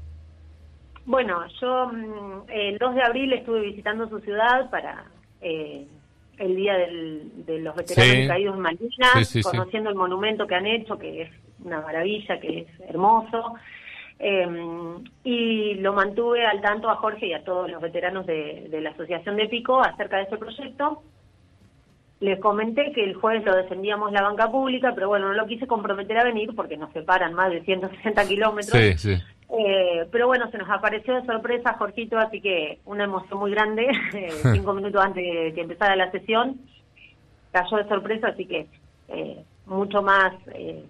Bueno, 1.04 1.42
yo 1.61 1.88
mm, 1.88 2.49
el 2.49 2.78
2 2.78 2.94
de 2.94 3.02
abril 3.02 3.33
estuve 3.35 3.61
visitando 3.61 4.09
su 4.09 4.21
ciudad 4.21 4.71
para 4.71 5.04
eh, 5.42 5.87
el 6.38 6.57
Día 6.57 6.75
del- 6.75 7.45
de 7.47 7.59
los 7.61 7.75
Veteranos 7.76 8.14
Sí. 8.17 8.29
Caídos 8.29 8.57
en 8.57 8.61
Malvinas, 8.62 9.11
Sí, 9.19 9.25
sí, 9.25 9.43
sí. 9.43 9.49
conociendo 9.50 9.91
el 9.91 9.97
monumento 9.97 10.47
que 10.47 10.55
han 10.55 10.67
hecho, 10.67 10.99
que 10.99 11.23
es 11.23 11.31
una 11.64 11.81
maravilla, 11.81 12.38
que 12.41 12.61
es 12.61 12.81
hermoso. 12.88 13.55
Eh, 14.19 14.47
y 15.25 15.75
lo 15.75 15.93
mantuve 15.93 16.47
al 16.47 16.61
tanto 16.61 16.88
a 16.88 16.97
Jorge 16.97 17.26
y 17.26 17.33
a 17.35 17.43
todos 17.45 17.71
los 17.71 17.83
veteranos 17.83 18.26
de, 18.26 18.69
de 18.71 18.81
la 18.81 18.91
Asociación 18.91 19.37
de 19.37 19.49
Pico 19.49 19.81
acerca 19.83 20.19
de 20.19 20.23
ese 20.25 20.37
proyecto. 20.37 21.03
Les 22.21 22.38
comenté 22.41 22.93
que 22.93 23.03
el 23.05 23.14
jueves 23.14 23.45
lo 23.45 23.55
defendíamos 23.55 24.12
la 24.12 24.23
banca 24.23 24.50
pública, 24.50 24.93
pero 24.95 25.09
bueno, 25.09 25.26
no 25.29 25.35
lo 25.35 25.47
quise 25.47 25.67
comprometer 25.67 26.17
a 26.17 26.25
venir 26.25 26.55
porque 26.55 26.76
nos 26.76 26.93
separan 26.93 27.35
más 27.35 27.50
de 27.50 27.62
160 27.64 28.26
kilómetros. 28.26 28.81
Sí, 28.81 28.97
sí. 28.97 29.23
Eh, 29.51 30.07
pero 30.11 30.27
bueno, 30.27 30.51
se 30.51 30.59
nos 30.59 30.69
apareció 30.71 31.15
de 31.15 31.27
sorpresa 31.27 31.75
Jorgito, 31.79 32.19
así 32.19 32.41
que 32.41 32.79
una 32.87 33.05
emoción 33.05 33.39
muy 33.39 33.51
grande, 33.51 33.87
eh, 34.15 34.31
cinco 34.53 34.73
minutos 34.75 35.03
antes 35.05 35.23
de 35.23 35.53
que 35.55 35.61
empezara 35.61 35.95
la 35.97 36.11
sesión, 36.11 36.61
cayó 37.53 37.77
de 37.77 37.89
sorpresa, 37.89 38.29
así 38.29 38.47
que 38.47 38.67
eh, 39.09 39.45
mucho 39.67 40.03
más 40.03 40.33
eh, 40.55 40.85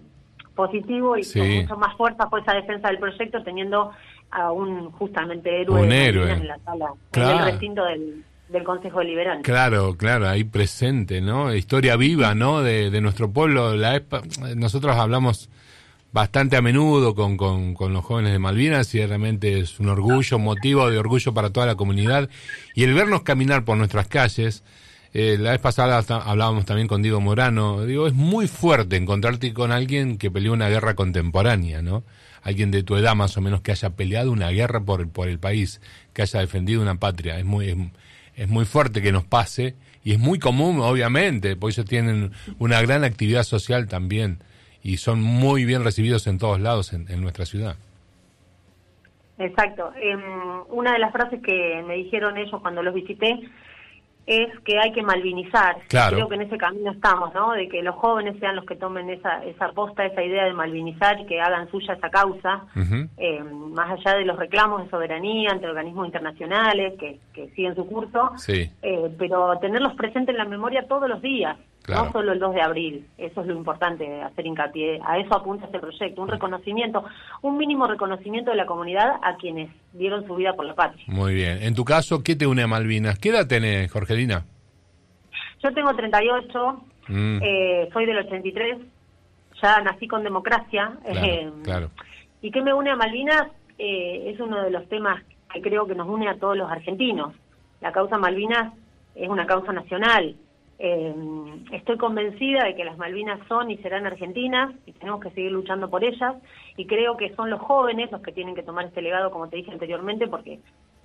positivo 0.55 1.17
y 1.17 1.23
Sí. 1.23 1.39
con 1.39 1.49
mucho 1.49 1.77
más 1.77 1.95
fuerza 1.97 2.27
fue 2.29 2.41
esa 2.41 2.53
defensa 2.53 2.87
del 2.87 2.97
proyecto 2.99 3.43
teniendo 3.43 3.91
a 4.31 4.51
un 4.51 4.89
justamente 4.91 5.61
héroe, 5.61 5.81
Un 5.81 5.91
héroe. 5.91 6.31
En 6.31 6.47
la 6.47 6.57
sala, 6.59 6.87
Claro. 7.11 7.37
en 7.37 7.43
el 7.47 7.51
recinto 7.53 7.85
del, 7.85 8.23
del 8.49 8.63
Consejo 8.63 8.99
Deliberante. 8.99 9.43
Claro, 9.43 9.95
claro, 9.95 10.27
ahí 10.27 10.43
presente, 10.43 11.21
¿no? 11.21 11.53
Historia 11.53 11.95
viva, 11.97 12.33
¿no? 12.35 12.61
De, 12.63 12.89
de 12.89 13.01
nuestro 13.01 13.29
pueblo. 13.31 13.75
La 13.75 13.95
EPA, 13.95 14.21
nosotros 14.55 14.95
hablamos 14.95 15.49
bastante 16.15 16.55
a 16.55 16.61
menudo 16.61 17.13
con, 17.13 17.35
con, 17.35 17.73
con 17.73 17.91
los 17.91 18.05
jóvenes 18.05 18.31
de 18.31 18.39
Malvinas 18.39 18.95
y 18.95 19.05
realmente 19.05 19.59
es 19.59 19.81
un 19.81 19.89
orgullo, 19.89 20.39
motivo 20.39 20.89
de 20.89 20.97
orgullo 20.97 21.33
para 21.33 21.49
toda 21.49 21.65
la 21.65 21.75
comunidad. 21.75 22.29
Y 22.73 22.85
el 22.85 22.93
vernos 22.93 23.23
caminar 23.23 23.65
por 23.65 23.75
nuestras 23.75 24.07
calles, 24.07 24.63
eh, 25.13 25.35
la 25.37 25.51
vez 25.51 25.59
pasada 25.59 25.97
hablábamos 26.21 26.63
también 26.63 26.87
con 26.87 27.01
Diego 27.01 27.19
Morano, 27.19 27.85
digo, 27.85 28.07
es 28.07 28.13
muy 28.13 28.47
fuerte 28.47 28.95
encontrarte 28.95 29.53
con 29.53 29.73
alguien 29.73 30.17
que 30.17 30.31
peleó 30.31 30.53
una 30.53 30.69
guerra 30.69 30.95
contemporánea, 30.95 31.81
¿no? 31.81 32.05
Alguien 32.43 32.71
de 32.71 32.83
tu 32.83 32.95
edad 32.95 33.13
más 33.13 33.35
o 33.35 33.41
menos 33.41 33.59
que 33.59 33.73
haya 33.73 33.89
peleado 33.89 34.31
una 34.31 34.51
guerra 34.51 34.79
por, 34.79 35.09
por 35.09 35.27
el 35.27 35.37
país, 35.37 35.81
que 36.13 36.21
haya 36.21 36.39
defendido 36.39 36.81
una 36.81 36.95
patria. 36.95 37.37
Es 37.37 37.43
muy, 37.43 37.67
es, 37.67 37.77
es 38.35 38.47
muy 38.47 38.63
fuerte 38.63 39.01
que 39.01 39.11
nos 39.11 39.25
pase 39.25 39.75
y 40.01 40.13
es 40.13 40.19
muy 40.19 40.39
común, 40.39 40.79
obviamente, 40.79 41.57
porque 41.57 41.73
ellos 41.73 41.89
tienen 41.89 42.31
una 42.57 42.81
gran 42.81 43.03
actividad 43.03 43.43
social 43.43 43.89
también 43.89 44.39
y 44.85 44.97
son 44.97 45.19
muy 45.21 45.65
bien 45.65 45.83
recibidos 45.83 46.27
en 46.27 46.37
todos 46.37 46.59
lados 46.59 46.93
en, 46.93 47.09
en 47.11 47.19
nuestra 47.19 47.45
ciudad. 47.45 47.75
Exacto. 49.39 49.91
Em, 49.99 50.21
una 50.69 50.93
de 50.93 50.99
las 50.99 51.11
frases 51.11 51.41
que 51.41 51.83
me 51.87 51.95
dijeron 51.95 52.37
ellos 52.37 52.61
cuando 52.61 52.83
los 52.83 52.93
visité 52.93 53.39
es 54.27 54.47
que 54.61 54.79
hay 54.79 54.91
que 54.91 55.01
malvinizar. 55.03 55.77
Claro. 55.87 56.15
Creo 56.17 56.29
que 56.29 56.35
en 56.35 56.41
ese 56.43 56.57
camino 56.57 56.91
estamos, 56.91 57.33
¿no? 57.33 57.51
De 57.53 57.67
que 57.67 57.81
los 57.83 57.95
jóvenes 57.95 58.39
sean 58.39 58.55
los 58.55 58.65
que 58.65 58.75
tomen 58.75 59.09
esa, 59.09 59.43
esa 59.43 59.71
posta, 59.73 60.05
esa 60.05 60.23
idea 60.23 60.45
de 60.45 60.53
malvinizar 60.53 61.19
y 61.19 61.25
que 61.25 61.41
hagan 61.41 61.69
suya 61.69 61.93
esa 61.93 62.09
causa, 62.09 62.65
eh, 63.17 63.43
más 63.43 63.89
allá 63.91 64.17
de 64.17 64.25
los 64.25 64.37
reclamos 64.37 64.83
de 64.83 64.89
soberanía 64.89 65.49
ante 65.51 65.67
organismos 65.67 66.05
internacionales 66.07 66.93
que, 66.99 67.19
que 67.33 67.49
siguen 67.55 67.75
su 67.75 67.85
curso, 67.87 68.31
Sí. 68.37 68.69
eh, 68.81 69.09
pero 69.17 69.57
tenerlos 69.59 69.93
presentes 69.95 70.29
en 70.33 70.37
la 70.37 70.45
memoria 70.45 70.87
todos 70.87 71.07
los 71.09 71.21
días, 71.21 71.55
Claro. 71.85 72.05
no 72.05 72.11
solo 72.11 72.31
el 72.33 72.39
2 72.39 72.55
de 72.55 72.61
abril. 72.61 73.07
Eso 73.17 73.41
es 73.41 73.47
lo 73.47 73.53
importante, 73.53 74.21
hacer 74.21 74.45
hincapié. 74.45 74.99
A 75.05 75.19
eso 75.19 75.35
apunta 75.35 75.65
este 75.65 75.79
proyecto, 75.79 76.21
un 76.21 76.27
reconocimiento, 76.27 77.03
un 77.43 77.57
mínimo 77.57 77.85
reconocimiento 77.87 78.51
de 78.51 78.57
la 78.57 78.65
comunidad 78.65 79.19
a 79.21 79.35
quienes 79.37 79.69
dieron 79.93 80.25
su 80.25 80.35
vida 80.35 80.53
por 80.53 80.65
la 80.65 80.73
patria. 80.73 81.03
Muy 81.07 81.35
bien. 81.35 81.61
En 81.61 81.75
tu 81.75 81.85
caso, 81.85 82.23
¿qué 82.23 82.35
te 82.35 82.47
une 82.47 82.63
a 82.63 82.67
Malvinas? 82.67 83.19
¿Qué 83.19 83.29
edad 83.29 83.47
tenés, 83.47 83.91
Jorgelina? 83.91 84.45
Yo 85.63 85.73
tengo 85.73 85.95
38, 85.95 86.81
Mm, 87.07 87.39
eh, 87.41 87.89
soy 87.93 88.05
del 88.05 88.17
83, 88.17 88.77
ya 89.61 89.81
nací 89.81 90.07
con 90.07 90.23
democracia. 90.23 90.93
Claro, 91.03 91.27
eh, 91.27 91.51
claro. 91.63 91.91
¿Y 92.41 92.51
qué 92.51 92.61
me 92.61 92.73
une 92.73 92.91
a 92.91 92.95
Malvinas? 92.95 93.47
Eh, 93.77 94.31
es 94.33 94.39
uno 94.39 94.61
de 94.63 94.71
los 94.71 94.87
temas 94.89 95.21
que 95.53 95.61
creo 95.61 95.85
que 95.85 95.95
nos 95.95 96.07
une 96.07 96.27
a 96.29 96.37
todos 96.37 96.57
los 96.57 96.69
argentinos. 96.69 97.33
La 97.81 97.91
causa 97.91 98.17
Malvinas 98.17 98.73
es 99.15 99.29
una 99.29 99.45
causa 99.45 99.71
nacional. 99.71 100.35
Eh, 100.77 101.15
estoy 101.71 101.97
convencida 101.97 102.65
de 102.65 102.75
que 102.75 102.83
las 102.83 102.97
Malvinas 102.97 103.39
son 103.47 103.71
y 103.71 103.77
serán 103.77 104.05
argentinas 104.05 104.73
y 104.85 104.91
tenemos 104.91 105.21
que 105.21 105.31
seguir 105.31 105.51
luchando 105.51 105.89
por 105.89 106.03
ellas. 106.03 106.35
Y 106.77 106.85
creo 106.85 107.15
que 107.17 107.33
son 107.35 107.49
los 107.49 107.61
jóvenes 107.61 108.11
los 108.11 108.21
que 108.21 108.31
tienen 108.31 108.55
que 108.55 108.63
tomar 108.63 108.85
este 108.85 109.01
legado, 109.01 109.31
como 109.31 109.47
te 109.47 109.57
dije 109.57 109.71
anteriormente, 109.71 110.27
porque 110.27 110.59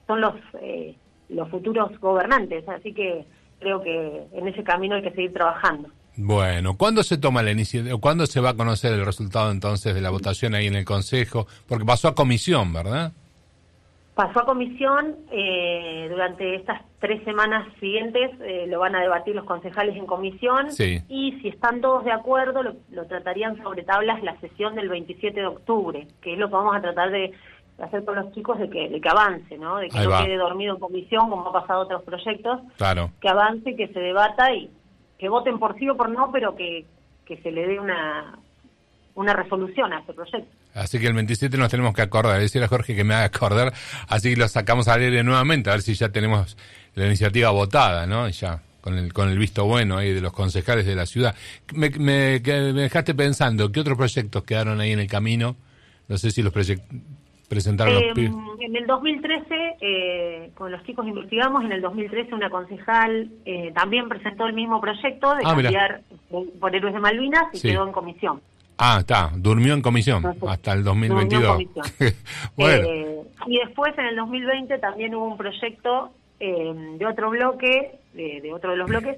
son 0.07 0.21
los, 0.21 0.35
eh, 0.61 0.97
los 1.29 1.49
futuros 1.49 1.99
gobernantes. 2.01 2.69
Así 2.69 2.93
que 2.93 3.25
creo 3.61 3.81
que 3.83 4.27
en 4.33 4.49
ese 4.49 4.65
camino 4.65 4.97
hay 4.97 5.03
que 5.03 5.13
seguir 5.13 5.33
trabajando. 5.33 5.89
Bueno, 6.17 6.77
¿cuándo 6.77 7.03
se 7.03 7.19
toma 7.19 7.43
la 7.43 7.53
iniciativa? 7.53 7.97
¿Cuándo 7.99 8.27
se 8.27 8.41
va 8.41 8.51
a 8.51 8.57
conocer 8.57 8.93
el 8.93 9.07
resultado 9.07 9.51
entonces 9.51 9.95
de 9.95 10.01
la 10.01 10.11
votación 10.11 10.55
ahí 10.55 10.67
en 10.67 10.75
el 10.75 10.85
Consejo? 10.85 11.47
Porque 11.67 11.85
pasó 11.85 12.09
a 12.09 12.15
comisión, 12.15 12.73
¿verdad? 12.73 13.13
Pasó 14.21 14.41
a 14.41 14.45
comisión, 14.45 15.17
eh, 15.33 16.07
durante 16.11 16.55
estas 16.57 16.83
tres 16.99 17.25
semanas 17.25 17.67
siguientes 17.81 18.31
eh, 18.43 18.67
lo 18.69 18.79
van 18.79 18.95
a 18.95 19.01
debatir 19.01 19.35
los 19.35 19.47
concejales 19.47 19.97
en 19.97 20.05
comisión 20.05 20.71
Sí. 20.73 20.99
y 21.09 21.41
si 21.41 21.49
están 21.49 21.81
todos 21.81 22.05
de 22.05 22.13
acuerdo 22.13 22.63
lo, 22.63 22.75
lo 22.91 23.07
tratarían 23.07 23.57
sobre 23.63 23.83
tablas 23.83 24.23
la 24.23 24.39
sesión 24.41 24.75
del 24.75 24.91
27 24.91 25.41
de 25.41 25.47
octubre, 25.47 26.07
que 26.21 26.35
es 26.35 26.39
lo 26.39 26.49
que 26.49 26.53
vamos 26.55 26.77
a 26.77 26.83
tratar 26.83 27.11
de 27.11 27.33
hacer 27.83 28.05
con 28.05 28.15
los 28.17 28.31
chicos 28.35 28.59
de 28.59 28.69
que, 28.69 28.91
de 28.91 29.01
que 29.01 29.09
avance, 29.09 29.57
¿no? 29.57 29.79
de 29.79 29.89
que 29.89 29.97
Ahí 29.99 30.05
no 30.05 30.11
va. 30.11 30.23
quede 30.23 30.37
dormido 30.37 30.75
en 30.75 30.81
comisión 30.81 31.31
como 31.31 31.49
ha 31.49 31.53
pasado 31.53 31.81
otros 31.81 32.03
proyectos, 32.03 32.61
Claro. 32.77 33.09
que 33.23 33.29
avance, 33.31 33.75
que 33.75 33.89
se 33.89 34.01
debata 34.01 34.53
y 34.53 34.69
que 35.19 35.31
voten 35.31 35.59
por 35.59 35.79
sí 35.79 35.89
o 35.89 35.97
por 35.97 36.11
no, 36.11 36.31
pero 36.31 36.55
que, 36.57 36.85
que 37.25 37.39
se 37.39 37.51
le 37.51 37.67
dé 37.67 37.81
una, 37.81 38.39
una 39.15 39.33
resolución 39.33 39.95
a 39.95 40.01
este 40.01 40.13
proyecto. 40.13 40.60
Así 40.75 40.99
que 40.99 41.07
el 41.09 41.15
27 41.15 41.57
nos 41.59 41.69
tenemos 41.71 41.95
que 41.95 42.03
acordar, 42.03 42.39
decirle 42.41 42.67
a 42.67 42.69
Jorge 42.69 42.95
que 42.95 43.05
me 43.05 43.15
haga 43.15 43.25
acordar, 43.25 43.73
así 44.09 44.37
lo 44.37 44.47
sacamos 44.49 44.87
al 44.89 45.01
aire 45.01 45.23
nuevamente, 45.25 45.69
a 45.71 45.73
ver 45.75 45.83
si 45.83 45.95
ya 45.95 46.11
tenemos 46.11 46.57
la 46.95 47.07
iniciativa 47.07 47.51
votada, 47.51 48.07
¿no? 48.07 48.29
Y 48.29 48.33
Ya, 48.33 48.63
con 48.81 48.97
el, 48.97 49.13
con 49.13 49.29
el 49.29 49.39
visto 49.39 49.65
bueno 49.67 49.97
ahí 49.99 50.13
de 50.13 50.21
los 50.21 50.33
concejales 50.33 50.87
de 50.87 50.95
la 50.95 51.07
ciudad. 51.07 51.35
Me, 51.75 51.91
me, 51.91 52.41
dejaste 52.41 53.15
pensando, 53.15 53.71
¿qué 53.73 53.81
otros 53.81 53.97
proyectos 53.99 54.43
quedaron 54.45 54.81
ahí 54.81 54.93
en 54.93 55.01
el 55.01 55.07
camino? 55.09 55.57
No 56.09 56.17
sé 56.19 56.31
si 56.31 56.43
los 56.43 56.53
presentaron 57.49 57.95
Eh, 57.97 58.07
los 58.07 58.15
pibes. 58.15 58.33
en 58.61 58.77
el 58.77 58.87
2013, 58.87 59.77
eh, 59.81 60.51
con 60.55 60.71
los 60.71 60.83
chicos 60.85 61.07
investigamos, 61.07 61.65
en 61.65 61.73
el 61.73 61.81
2013 61.83 62.35
una 62.35 62.49
concejal 62.49 63.29
eh, 63.45 63.73
también 63.75 64.09
presentó 64.09 64.47
el 64.47 64.55
mismo 64.55 64.81
proyecto 64.81 65.35
de 65.35 65.43
Ah, 65.45 65.51
cambiar 65.55 66.03
por- 66.31 66.51
por 66.59 66.75
Héroes 66.75 66.95
de 66.95 67.01
Malvinas 67.01 67.45
y 67.53 67.59
Sí. 67.59 67.69
quedó 67.69 67.87
en 67.87 67.93
comisión. 67.93 68.41
Ah, 68.81 68.97
está, 69.01 69.31
durmió 69.37 69.75
en 69.75 69.83
comisión 69.83 70.17
Entonces, 70.25 70.43
hasta 70.49 70.73
el 70.73 70.83
durmió 70.83 71.07
en 71.21 71.29
2022. 71.29 71.53
comisión. 71.53 72.15
bueno, 72.57 72.89
Eh, 72.89 73.21
y 73.47 73.59
después 73.59 73.97
en 73.99 74.07
el 74.07 74.17
2020 74.17 74.79
también 74.79 75.15
hubo 75.15 75.27
un 75.27 75.37
proyecto 75.37 76.11
eh, 76.41 76.73
de 76.99 77.07
otro 77.07 77.31
bloque, 77.31 77.99
de, 78.15 78.41
de 78.41 78.53
otro 78.53 78.71
de 78.71 78.77
los 78.79 78.89
bloques, 78.89 79.17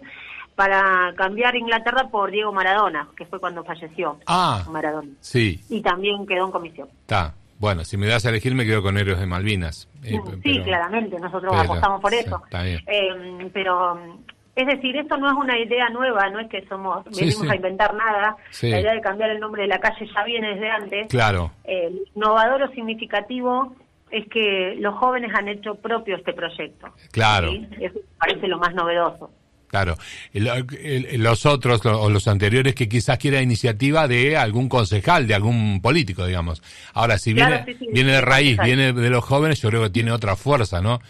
para 0.56 1.14
cambiar 1.16 1.54
Inglaterra 1.56 2.08
por 2.10 2.30
Diego 2.30 2.52
Maradona, 2.52 3.08
que 3.16 3.24
fue 3.26 3.38
cuando 3.40 3.64
falleció 3.64 4.18
Ah. 4.26 4.64
Maradona. 4.70 5.08
sí, 5.20 5.60
Y 5.70 5.80
también 5.80 6.26
quedó 6.26 6.46
en 6.46 6.50
comisión. 6.52 6.88
está. 7.02 7.34
Bueno, 7.58 7.84
si 7.84 7.96
me 7.96 8.08
das 8.08 8.26
a 8.26 8.30
elegir 8.30 8.56
me 8.56 8.66
quedo 8.66 8.82
con 8.82 8.98
Héroes 8.98 9.20
de 9.20 9.26
Malvinas. 9.26 9.88
Eh, 10.02 10.10
sí, 10.10 10.20
pero- 10.42 10.64
claramente, 10.64 11.16
nosotros 11.20 11.52
pero- 11.52 11.62
apostamos 11.62 12.00
por 12.00 12.10
sí, 12.10 12.18
eso. 12.18 12.42
está 12.44 12.62
bien. 12.64 12.80
Eh, 12.88 13.48
pero, 13.52 14.18
es 14.54 14.66
decir, 14.66 14.96
esto 14.96 15.16
no 15.16 15.28
es 15.30 15.36
una 15.36 15.58
idea 15.58 15.88
nueva, 15.88 16.28
no 16.30 16.40
es 16.40 16.48
que 16.48 16.64
somos 16.68 17.04
venimos 17.06 17.40
sí. 17.40 17.48
a 17.50 17.56
inventar 17.56 17.94
nada. 17.94 18.36
Sí. 18.50 18.68
La 18.70 18.80
idea 18.80 18.92
de 18.94 19.00
cambiar 19.00 19.30
el 19.30 19.40
nombre 19.40 19.62
de 19.62 19.68
la 19.68 19.80
calle 19.80 20.06
ya 20.14 20.24
viene 20.24 20.54
desde 20.54 20.70
antes. 20.70 21.08
Claro, 21.08 21.52
Eh, 21.64 21.90
innovador 22.14 22.62
o 22.62 22.68
significativo 22.72 23.74
es 24.10 24.28
que 24.28 24.76
los 24.78 24.94
jóvenes 24.96 25.32
han 25.34 25.48
hecho 25.48 25.74
propio 25.76 26.16
este 26.16 26.34
proyecto. 26.34 26.88
Claro. 27.12 27.50
Eso 27.50 27.94
me 27.94 28.16
parece 28.18 28.46
lo 28.46 28.58
más 28.58 28.74
novedoso. 28.74 29.30
Claro, 29.68 29.96
los 30.34 31.46
otros 31.46 31.80
o 31.86 32.10
los 32.10 32.28
anteriores 32.28 32.74
que 32.74 32.90
quizás 32.90 33.16
quiera 33.16 33.40
iniciativa 33.40 34.06
de 34.06 34.36
algún 34.36 34.68
concejal, 34.68 35.26
de 35.26 35.34
algún 35.34 35.80
político, 35.80 36.26
digamos. 36.26 36.62
Ahora, 36.92 37.16
si 37.16 37.32
Claro, 37.32 37.64
viene, 37.64 37.80
viene 37.90 38.12
de 38.12 38.20
raíz, 38.20 38.58
viene 38.62 38.92
de 38.92 39.08
los 39.08 39.24
jóvenes, 39.24 39.62
yo 39.62 39.70
creo 39.70 39.82
que 39.84 39.88
tiene 39.88 40.12
otra 40.12 40.36
fuerza, 40.36 40.82
¿no? 40.82 41.00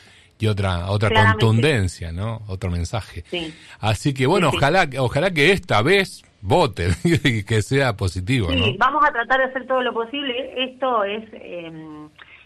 Y 0.42 0.48
otra 0.48 0.90
otra 0.90 1.08
Claramente. 1.08 1.38
contundencia, 1.46 2.10
¿no? 2.10 2.42
Otro 2.48 2.68
mensaje. 2.70 3.22
Sí. 3.30 3.54
Así 3.78 4.12
que 4.12 4.26
bueno, 4.26 4.48
Sí, 4.50 4.52
sí. 4.52 4.56
ojalá 4.58 4.88
ojalá 4.98 5.30
que 5.30 5.52
esta 5.52 5.82
vez 5.82 6.22
voten 6.40 6.90
y 7.04 7.44
que 7.44 7.62
sea 7.62 7.96
positivo, 7.96 8.50
Sí, 8.50 8.56
¿no? 8.58 8.76
vamos 8.76 9.04
a 9.08 9.12
tratar 9.12 9.38
de 9.38 9.44
hacer 9.46 9.66
todo 9.68 9.82
lo 9.82 9.92
posible. 9.92 10.34
Esto 10.64 11.04
es 11.04 11.22
eh, 11.34 11.70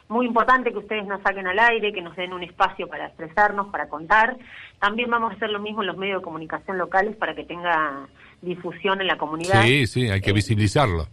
muy 0.08 0.26
importante 0.26 0.72
que 0.72 0.78
ustedes 0.78 1.06
nos 1.06 1.22
saquen 1.22 1.46
al 1.46 1.58
aire, 1.58 1.90
que 1.94 2.02
nos 2.02 2.14
den 2.16 2.34
un 2.34 2.42
espacio 2.42 2.86
para 2.86 3.06
expresarnos, 3.06 3.68
para 3.68 3.88
contar. 3.88 4.36
También 4.78 5.08
vamos 5.08 5.32
a 5.32 5.36
hacer 5.36 5.48
lo 5.48 5.58
mismo 5.60 5.80
en 5.80 5.86
los 5.86 5.96
medios 5.96 6.20
de 6.20 6.24
comunicación 6.24 6.76
locales 6.76 7.16
para 7.16 7.34
que 7.34 7.44
tenga 7.44 8.06
difusión 8.42 9.00
en 9.00 9.06
la 9.06 9.16
comunidad. 9.16 9.62
Sí, 9.62 9.86
sí, 9.86 10.10
hay 10.10 10.20
que 10.20 10.30
Eh, 10.30 10.34
visibilizarlo. 10.34 11.06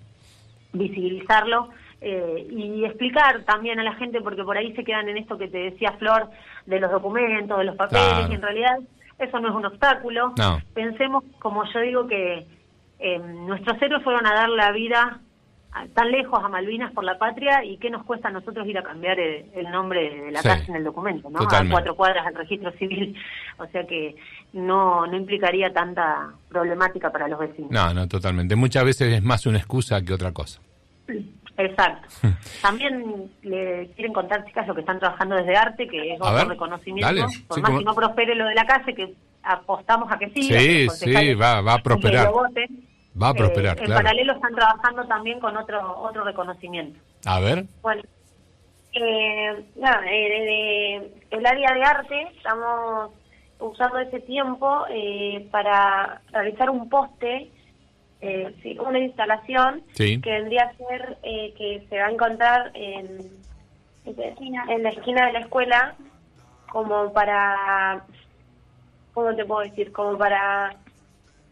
visibilizarlo 0.74 1.70
eh, 2.04 2.48
y 2.52 2.84
explicar 2.86 3.44
también 3.44 3.80
a 3.80 3.84
la 3.84 3.96
gente, 3.96 4.20
porque 4.22 4.44
por 4.44 4.58
ahí 4.58 4.74
se 4.76 4.84
quedan 4.84 5.08
en 5.10 5.18
esto 5.18 5.38
que 5.38 5.48
te 5.48 5.58
decía 5.58 5.94
Flor, 6.00 6.30
de 6.66 6.80
los 6.80 6.92
documentos, 6.92 7.58
de 7.58 7.64
los 7.64 7.76
papeles, 7.76 8.04
Claro. 8.10 8.32
y 8.32 8.36
en 8.36 8.42
realidad 8.42 8.80
eso 9.20 9.40
no 9.40 9.50
es 9.50 9.56
un 9.56 9.66
obstáculo. 9.66 10.34
No. 10.38 10.60
Pensemos, 10.74 11.24
como 11.40 11.64
yo 11.74 11.80
digo, 11.80 12.08
que 12.08 12.46
eh, 13.00 13.20
nuestros 13.20 13.82
héroes 13.82 14.04
fueron 14.04 14.26
a 14.26 14.34
dar 14.34 14.50
la 14.50 14.72
vida 14.72 15.20
a- 15.74 15.88
tan 15.88 16.12
lejos 16.12 16.40
a 16.44 16.48
Malvinas 16.50 16.92
por 16.94 17.04
la 17.04 17.18
patria 17.18 17.64
y 17.66 17.78
qué 17.78 17.90
nos 17.90 18.04
cuesta 18.06 18.28
a 18.28 18.32
nosotros 18.32 18.68
ir 18.68 18.78
a 18.78 18.84
cambiar 18.84 19.20
el, 19.20 19.46
el 19.56 19.72
nombre 19.72 20.10
de 20.26 20.32
la 20.32 20.42
Sí. 20.42 20.48
casa 20.48 20.66
en 20.70 20.76
el 20.76 20.84
documento, 20.84 21.30
¿no? 21.30 21.40
Totalmente. 21.40 21.74
A 21.74 21.76
cuatro 21.78 21.96
cuadras 21.96 22.28
al 22.28 22.36
registro 22.36 22.72
civil. 22.74 23.16
O 23.60 23.66
sea 23.68 23.86
que 23.86 24.16
no, 24.54 25.06
no 25.08 25.16
implicaría 25.16 25.72
tanta 25.72 26.32
problemática 26.50 27.12
para 27.12 27.28
los 27.28 27.40
vecinos. 27.40 27.72
No, 27.72 27.94
no, 27.94 28.08
totalmente. 28.08 28.56
Muchas 28.56 28.84
veces 28.84 29.14
es 29.14 29.24
más 29.24 29.46
una 29.46 29.58
excusa 29.60 30.02
que 30.04 30.12
otra 30.14 30.32
cosa. 30.32 30.60
Exacto. 31.58 32.08
También 32.62 33.32
le 33.44 33.90
quieren 33.96 34.12
contar, 34.14 34.44
chicas, 34.46 34.68
lo 34.68 34.74
que 34.74 34.82
están 34.82 35.00
trabajando 35.00 35.36
desde 35.36 35.56
arte, 35.56 35.88
que 35.88 36.14
es 36.14 36.20
A 36.22 36.24
otro 36.26 36.36
ver, 36.38 36.48
reconocimiento. 36.48 37.06
dale. 37.06 37.22
Por 37.48 37.56
Sí, 37.56 37.62
más 37.62 37.70
como- 37.70 37.80
que 37.80 37.86
no 37.86 37.94
prospere 37.96 38.36
lo 38.36 38.46
de 38.46 38.56
la 38.56 38.66
calle, 38.66 38.96
que 38.96 39.14
apostamos 39.44 40.12
a 40.12 40.18
que 40.18 40.30
sí. 40.30 40.42
Sí, 40.44 40.90
sí, 40.90 41.34
va- 41.36 41.62
va 41.62 41.76
a 41.76 41.78
prosperar. 41.80 42.32
voten. 42.32 42.88
Va 43.22 43.30
a 43.30 43.34
prosperar, 43.36 43.78
en 43.78 43.86
claro. 43.86 44.02
paralelo 44.04 44.34
están 44.34 44.56
trabajando 44.56 45.06
también 45.06 45.40
con 45.40 45.56
otro 45.56 46.00
otro 46.02 46.24
reconocimiento. 46.24 47.00
A 47.26 47.40
ver. 47.40 47.66
Bueno, 47.84 48.02
eh, 48.94 49.64
nada, 49.76 50.02
eh, 50.12 50.30
desde 51.30 51.38
el 51.38 51.46
área 51.46 51.74
de 51.74 51.84
arte 51.84 52.28
estamos 52.36 53.12
usando 53.60 54.00
ese 54.00 54.20
tiempo 54.22 54.86
eh, 54.90 55.48
para 55.52 56.22
realizar 56.32 56.70
un 56.72 56.90
poste, 56.90 57.52
eh, 58.24 58.56
sí, 58.64 58.78
una 58.80 59.00
instalación 59.00 59.84
Sí. 59.94 60.20
que 60.22 60.32
vendría 60.32 60.64
a 60.64 60.74
ser 60.78 61.18
eh, 61.24 61.54
que 61.58 61.86
se 61.90 62.00
va 62.00 62.06
a 62.08 62.12
encontrar 62.12 62.72
en, 62.74 63.20
en 64.06 64.84
la 64.84 64.90
esquina 64.90 65.26
de 65.28 65.34
la 65.34 65.40
escuela 65.40 65.96
como 66.72 67.12
para, 67.14 68.04
¿cómo 69.14 69.36
te 69.36 69.46
puedo 69.46 69.62
decir? 69.62 69.92
Como 69.92 70.18
para 70.18 70.76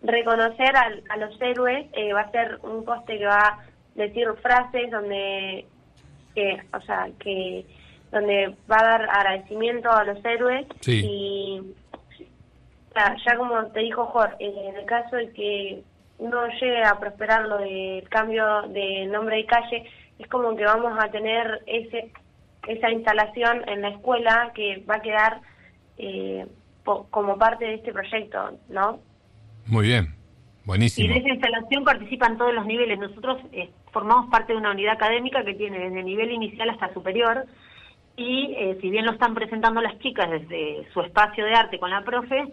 reconocer 0.02 0.76
al- 0.76 1.04
a, 1.10 1.18
los 1.18 1.40
héroes, 1.42 1.88
eh, 1.94 2.14
va 2.14 2.22
a 2.22 2.32
ser 2.32 2.58
un 2.64 2.84
poste 2.86 3.18
que 3.20 3.26
va 3.26 3.40
a 3.40 3.60
decir 3.96 4.28
frases 4.42 4.90
donde, 4.90 5.66
que, 6.34 6.62
o 6.74 6.82
sea, 6.82 7.08
que 7.20 7.66
donde 8.12 8.56
va 8.70 8.78
a 8.80 8.84
dar 8.84 9.10
agradecimiento 9.10 9.92
a 9.92 10.04
los 10.04 10.24
héroes 10.26 10.66
Sí. 10.82 11.02
y 11.06 11.62
ya, 12.96 13.16
ya 13.26 13.38
como 13.38 13.66
te 13.68 13.80
dijo 13.82 14.06
Jorge, 14.08 14.36
en 14.40 14.76
el 14.76 14.86
caso 14.86 15.16
de 15.16 15.32
que 15.32 15.84
no 16.22 16.48
llegue 16.48 16.84
a 16.84 17.00
prosperar 17.00 17.46
lo 17.48 17.58
del 17.58 18.08
cambio 18.10 18.62
de 18.70 19.06
nombre 19.08 19.38
de 19.38 19.46
calle, 19.46 19.84
es 20.20 20.28
como 20.28 20.56
que 20.56 20.64
vamos 20.64 20.94
a 21.04 21.10
tener 21.12 21.62
ese 21.66 22.12
esa 22.68 22.92
instalación 22.92 23.68
en 23.68 23.82
la 23.82 23.90
escuela 23.90 24.52
que 24.54 24.84
va 24.88 24.98
a 24.98 25.02
quedar 25.02 25.42
eh, 25.98 26.46
po- 26.84 27.08
como 27.10 27.38
parte 27.38 27.66
de 27.66 27.74
este 27.76 27.92
proyecto, 27.92 28.52
¿no? 28.70 29.00
Muy 29.66 29.88
bien. 29.88 30.14
Y 30.64 30.68
Buenísimo. 30.68 31.12
de 31.12 31.20
esa 31.22 31.30
instalación 31.30 31.84
participan 31.84 32.38
todos 32.38 32.54
los 32.54 32.68
niveles. 32.68 33.00
Nosotros 33.00 33.40
eh, 33.52 33.72
formamos 33.92 34.30
parte 34.30 34.54
de 34.54 34.60
una 34.60 34.72
unidad 34.72 34.94
académica 34.94 35.44
que 35.44 35.56
tiene 35.56 35.80
desde 35.80 36.04
nivel 36.04 36.30
inicial 36.32 36.70
hasta 36.70 36.94
superior 36.94 37.46
y 38.16 38.54
eh, 38.56 38.78
si 38.80 38.92
bien 38.92 39.06
lo 39.06 39.14
están 39.14 39.34
presentando 39.34 39.82
las 39.82 39.98
chicas 39.98 40.30
desde 40.30 40.88
su 40.94 41.02
espacio 41.02 41.44
de 41.46 41.56
arte 41.56 41.80
con 41.80 41.90
la 41.90 42.04
profe, 42.04 42.44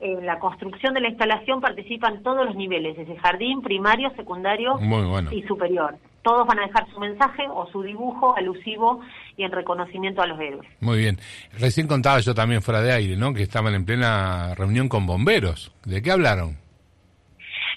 en 0.00 0.24
la 0.26 0.38
construcción 0.38 0.94
de 0.94 1.00
la 1.00 1.08
instalación 1.08 1.60
participan 1.60 2.22
todos 2.22 2.46
los 2.46 2.56
niveles, 2.56 2.96
desde 2.96 3.16
jardín, 3.18 3.60
primario, 3.62 4.10
secundario 4.16 4.76
Muy 4.78 5.04
bueno. 5.06 5.30
y 5.32 5.42
superior. 5.42 5.96
Todos 6.22 6.46
van 6.46 6.58
a 6.58 6.66
dejar 6.66 6.86
su 6.92 7.00
mensaje 7.00 7.44
o 7.50 7.66
su 7.70 7.82
dibujo 7.82 8.36
alusivo 8.36 9.00
y 9.36 9.44
en 9.44 9.52
reconocimiento 9.52 10.20
a 10.22 10.26
los 10.26 10.38
héroes. 10.40 10.68
Muy 10.80 10.98
bien. 10.98 11.18
Recién 11.58 11.86
contaba 11.86 12.20
yo 12.20 12.34
también 12.34 12.60
fuera 12.62 12.82
de 12.82 12.92
aire, 12.92 13.16
¿no? 13.16 13.32
Que 13.32 13.42
estaban 13.42 13.74
en 13.74 13.84
plena 13.86 14.54
reunión 14.54 14.88
con 14.88 15.06
bomberos. 15.06 15.72
¿De 15.84 16.02
qué 16.02 16.10
hablaron? 16.12 16.58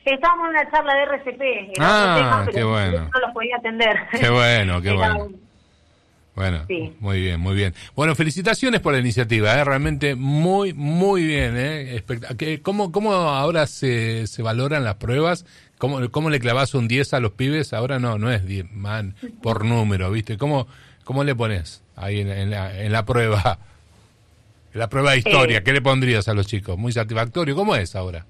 Estábamos 0.06 0.46
en 0.46 0.50
una 0.52 0.72
charla 0.72 0.94
de 0.96 1.04
RCP, 1.04 1.42
Ah, 1.80 2.04
otro 2.04 2.16
tema, 2.24 2.42
pero 2.46 2.58
qué 2.58 2.64
bueno. 2.66 3.10
no 3.14 3.20
los 3.22 3.32
podía 3.34 3.56
atender. 3.58 3.96
Qué 4.12 4.30
bueno, 4.30 4.82
qué 4.82 4.90
Era 4.94 5.14
bueno. 5.16 5.38
Bueno, 6.36 6.66
Sí. 6.68 6.92
muy 7.00 7.22
bien, 7.22 7.40
muy 7.40 7.54
bien. 7.56 7.74
Bueno, 7.96 8.16
felicitaciones 8.16 8.82
por 8.82 8.94
la 8.94 9.00
iniciativa, 9.00 9.54
¿eh? 9.54 9.64
realmente 9.64 10.16
muy, 10.16 10.74
muy 10.74 11.24
bien. 11.26 11.54
¿eh? 11.56 11.96
Espect- 12.04 12.36
¿Qué- 12.38 12.62
¿Cómo, 12.62 12.92
¿Cómo 12.92 13.14
ahora 13.14 13.68
se, 13.68 14.26
se 14.26 14.42
valoran 14.42 14.84
las 14.84 14.96
pruebas? 14.96 15.46
¿Cómo, 15.78 16.10
¿Cómo 16.10 16.30
le 16.32 16.40
clavas 16.40 16.74
un 16.74 16.88
10 16.88 17.14
a 17.14 17.20
los 17.20 17.34
pibes? 17.34 17.74
Ahora 17.74 18.00
no, 18.00 18.18
no 18.18 18.32
es 18.32 18.46
10, 18.46 18.72
man, 18.72 19.14
por 19.44 19.64
número, 19.64 20.10
¿viste? 20.10 20.38
¿Cómo, 20.40 20.68
cómo 21.04 21.24
le 21.24 21.36
pones 21.36 21.84
ahí 21.96 22.22
en, 22.22 22.30
en 22.30 22.50
la, 22.50 22.82
en 22.82 22.92
la 22.92 23.06
prueba? 23.06 23.60
En 24.74 24.80
la 24.80 24.90
prueba 24.90 25.12
de 25.12 25.20
historia, 25.20 25.60
Eh. 25.60 25.64
¿qué 25.64 25.72
le 25.72 25.82
pondrías 25.84 26.28
a 26.28 26.34
los 26.34 26.48
chicos? 26.48 26.80
Muy 26.80 26.92
satisfactorio. 26.92 27.54
¿Cómo 27.56 27.76
es 27.76 27.96
ahora? 27.96 28.26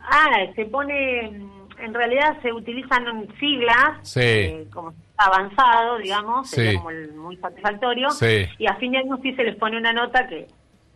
Ah, 0.00 0.30
se 0.56 0.64
pone, 0.64 1.26
en 1.26 1.92
realidad 1.92 2.40
se 2.40 2.50
utilizan 2.54 3.04
siglas, 3.38 3.98
Sí. 4.02 4.20
eh, 4.22 4.66
como 4.72 4.94
avanzado, 5.16 5.98
digamos, 5.98 6.48
Sí. 6.50 6.56
sería 6.56 6.74
como 6.78 6.90
el 6.90 7.12
muy 7.14 7.36
satisfactorio, 7.36 8.10
Sí. 8.10 8.46
y 8.58 8.66
a 8.66 8.74
fin 8.76 8.92
de 8.92 8.98
año 8.98 9.18
sí 9.22 9.32
se 9.34 9.44
les 9.44 9.56
pone 9.56 9.76
una 9.76 9.92
nota 9.92 10.26
que 10.26 10.46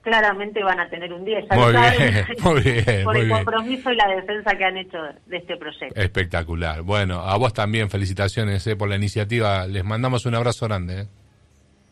claramente 0.03 0.63
van 0.63 0.81
a 0.81 0.89
tener 0.89 1.13
un 1.13 1.25
10, 1.25 1.45
ya 1.51 1.57
Muy 1.57 1.73
bien, 1.73 2.27
muy 2.43 2.61
bien, 2.63 2.85
por 3.05 3.15
muy 3.15 3.21
el 3.23 3.27
bien. 3.27 3.37
compromiso 3.45 3.93
y 3.93 3.97
la 3.97 4.09
defensa 4.09 4.57
que 4.57 4.65
han 4.65 4.77
hecho 4.77 4.99
de 5.27 5.37
este 5.37 5.57
proyecto. 5.57 6.01
Espectacular. 6.01 6.83
Bueno, 6.83 7.21
a 7.21 7.37
vos 7.37 7.53
también 7.53 7.91
felicitaciones 7.91 8.67
¿eh? 8.67 8.77
por 8.77 8.89
la 8.89 8.97
iniciativa. 8.97 9.67
Les 9.67 9.85
mandamos 9.85 10.25
un 10.27 10.35
abrazo 10.35 10.67
grande. 10.67 11.03
¿eh? 11.03 11.07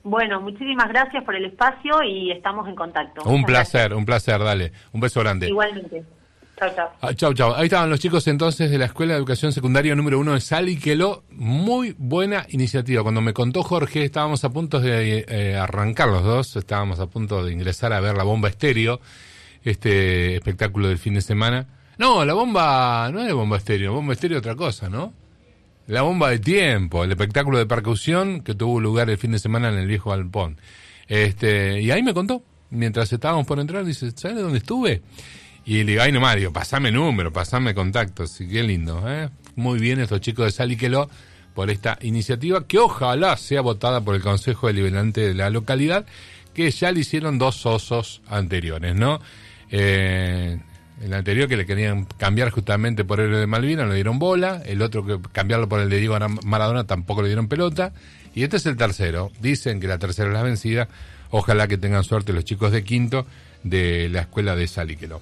Bueno, 0.03 0.40
muchísimas 0.40 0.88
gracias 0.88 1.24
por 1.24 1.35
el 1.35 1.46
espacio 1.46 2.03
y 2.05 2.31
estamos 2.31 2.66
en 2.68 2.77
contacto. 2.77 3.22
Un 3.24 3.40
Muchas 3.40 3.46
placer, 3.70 3.92
un 3.94 4.07
placer, 4.07 4.38
dale. 4.38 4.72
Un 4.92 5.01
beso 5.01 5.20
grande. 5.20 5.48
Igualmente. 5.48 6.05
Chao, 6.59 6.71
chao. 6.75 6.90
Ah, 7.03 7.14
chau. 7.14 7.55
Ahí 7.55 7.66
estaban 7.66 7.90
los 7.90 8.01
chicos 8.01 8.27
entonces 8.29 8.71
de 8.71 8.79
la 8.79 8.87
Escuela 8.87 9.12
de 9.12 9.19
Educación 9.19 9.53
Secundaria 9.53 9.95
número 9.95 10.19
uno 10.19 10.33
de 10.33 10.40
Saliqueló. 10.40 11.23
Muy 11.31 11.95
buena 11.99 12.47
iniciativa. 12.49 13.03
Cuando 13.03 13.21
me 13.21 13.35
contó 13.35 13.62
Jorge, 13.62 14.05
estábamos 14.05 14.42
a 14.42 14.49
punto 14.49 14.81
de 14.81 15.27
eh, 15.29 15.55
arrancar 15.55 16.09
los 16.09 16.25
dos. 16.25 16.57
Estábamos 16.57 16.99
a 16.99 17.09
punto 17.09 17.45
de 17.45 17.53
ingresar 17.53 17.92
a 17.92 18.01
ver 18.01 18.16
la 18.16 18.25
bomba 18.25 18.49
estéreo, 18.49 19.01
este 19.64 20.37
espectáculo 20.37 20.88
del 20.88 20.97
fin 20.97 21.12
de 21.12 21.21
semana. 21.21 21.66
No, 21.99 22.25
la 22.25 22.33
bomba 22.33 23.11
no 23.12 23.23
es 23.23 23.35
bomba 23.35 23.59
estéreo, 23.59 23.92
bomba 23.92 24.14
estéreo 24.14 24.38
otra 24.38 24.55
cosa, 24.55 24.88
¿no? 24.88 25.12
La 25.88 26.03
bomba 26.03 26.31
de 26.31 26.38
tiempo, 26.38 27.05
el 27.05 27.11
espectáculo 27.11 27.59
de 27.59 27.66
percusión 27.66 28.40
que 28.40 28.55
tuvo 28.55 28.81
lugar 28.81 29.11
el 29.11 29.19
fin 29.19 29.33
de 29.33 29.38
semana 29.38 29.69
en 29.69 29.75
el 29.77 29.87
viejo 29.87 30.11
Alpón. 30.11 30.59
Este, 31.07 31.83
y 31.83 31.90
ahí 31.90 32.03
me 32.03 32.14
contó, 32.14 32.42
mientras 32.71 33.12
estábamos 33.12 33.47
por 33.47 33.61
entrar, 33.61 33.85
dice, 33.85 34.11
¿sabes 34.16 34.42
dónde 34.42 34.59
estuve? 34.59 35.03
Y 35.66 35.79
le 35.83 35.92
digo, 35.92 36.02
ay 36.02 36.12
nomás, 36.12 36.37
digo, 36.37 36.52
pasame 36.52 36.92
número, 36.92 37.33
pasame 37.33 37.74
contactos, 37.74 38.40
y 38.40 38.48
qué 38.48 38.62
lindo, 38.62 39.02
¿eh? 39.07 39.29
Muy 39.57 39.81
bien 39.81 39.98
estos 40.00 40.20
chicos 40.20 40.44
de 40.46 40.52
Saliqueló 40.52 41.11
por 41.55 41.70
esta 41.70 41.98
iniciativa 42.02 42.66
que 42.66 42.79
ojalá 42.79 43.37
sea 43.37 43.62
votada 43.62 44.00
por 44.00 44.14
el 44.14 44.22
Consejo 44.22 44.68
Deliberante 44.68 45.22
de 45.22 45.35
la 45.35 45.50
localidad, 45.50 46.07
que 46.55 46.70
ya 46.70 46.92
le 46.92 47.00
hicieron 47.00 47.38
dos 47.38 47.66
osos 47.66 48.22
anteriores, 48.29 48.94
¿no? 48.94 49.20
Eh, 49.70 50.59
el 51.02 51.12
anterior 51.12 51.48
que 51.48 51.57
le 51.57 51.66
querían 51.66 52.05
cambiar 52.16 52.50
justamente 52.50 53.05
por 53.05 53.20
el 53.20 53.31
de 53.33 53.46
Malvina, 53.46 53.83
no 53.85 53.90
le 53.90 53.96
dieron 53.96 54.18
bola. 54.18 54.62
El 54.64 54.81
otro 54.81 55.05
que 55.05 55.18
cambiarlo 55.33 55.68
por 55.68 55.81
el 55.81 55.90
de 55.90 55.98
Diego 55.98 56.14
Ara- 56.14 56.29
Maradona 56.29 56.85
tampoco 56.85 57.20
le 57.20 57.29
dieron 57.29 57.48
pelota. 57.48 57.92
Y 58.35 58.44
este 58.44 58.57
es 58.57 58.64
el 58.64 58.76
tercero. 58.79 59.31
Dicen 59.40 59.79
que 59.81 59.88
la 59.88 59.98
tercera 59.98 60.29
es 60.29 60.35
la 60.35 60.42
vencida. 60.42 60.88
Ojalá 61.31 61.68
que 61.68 61.76
tengan 61.76 62.02
suerte 62.05 62.33
los 62.33 62.44
chicos 62.46 62.72
de 62.72 62.83
quinto 62.85 63.26
de 63.62 64.09
la 64.09 64.22
escuela 64.22 64.57
de 64.57 64.66
Saliqueló. 64.68 65.20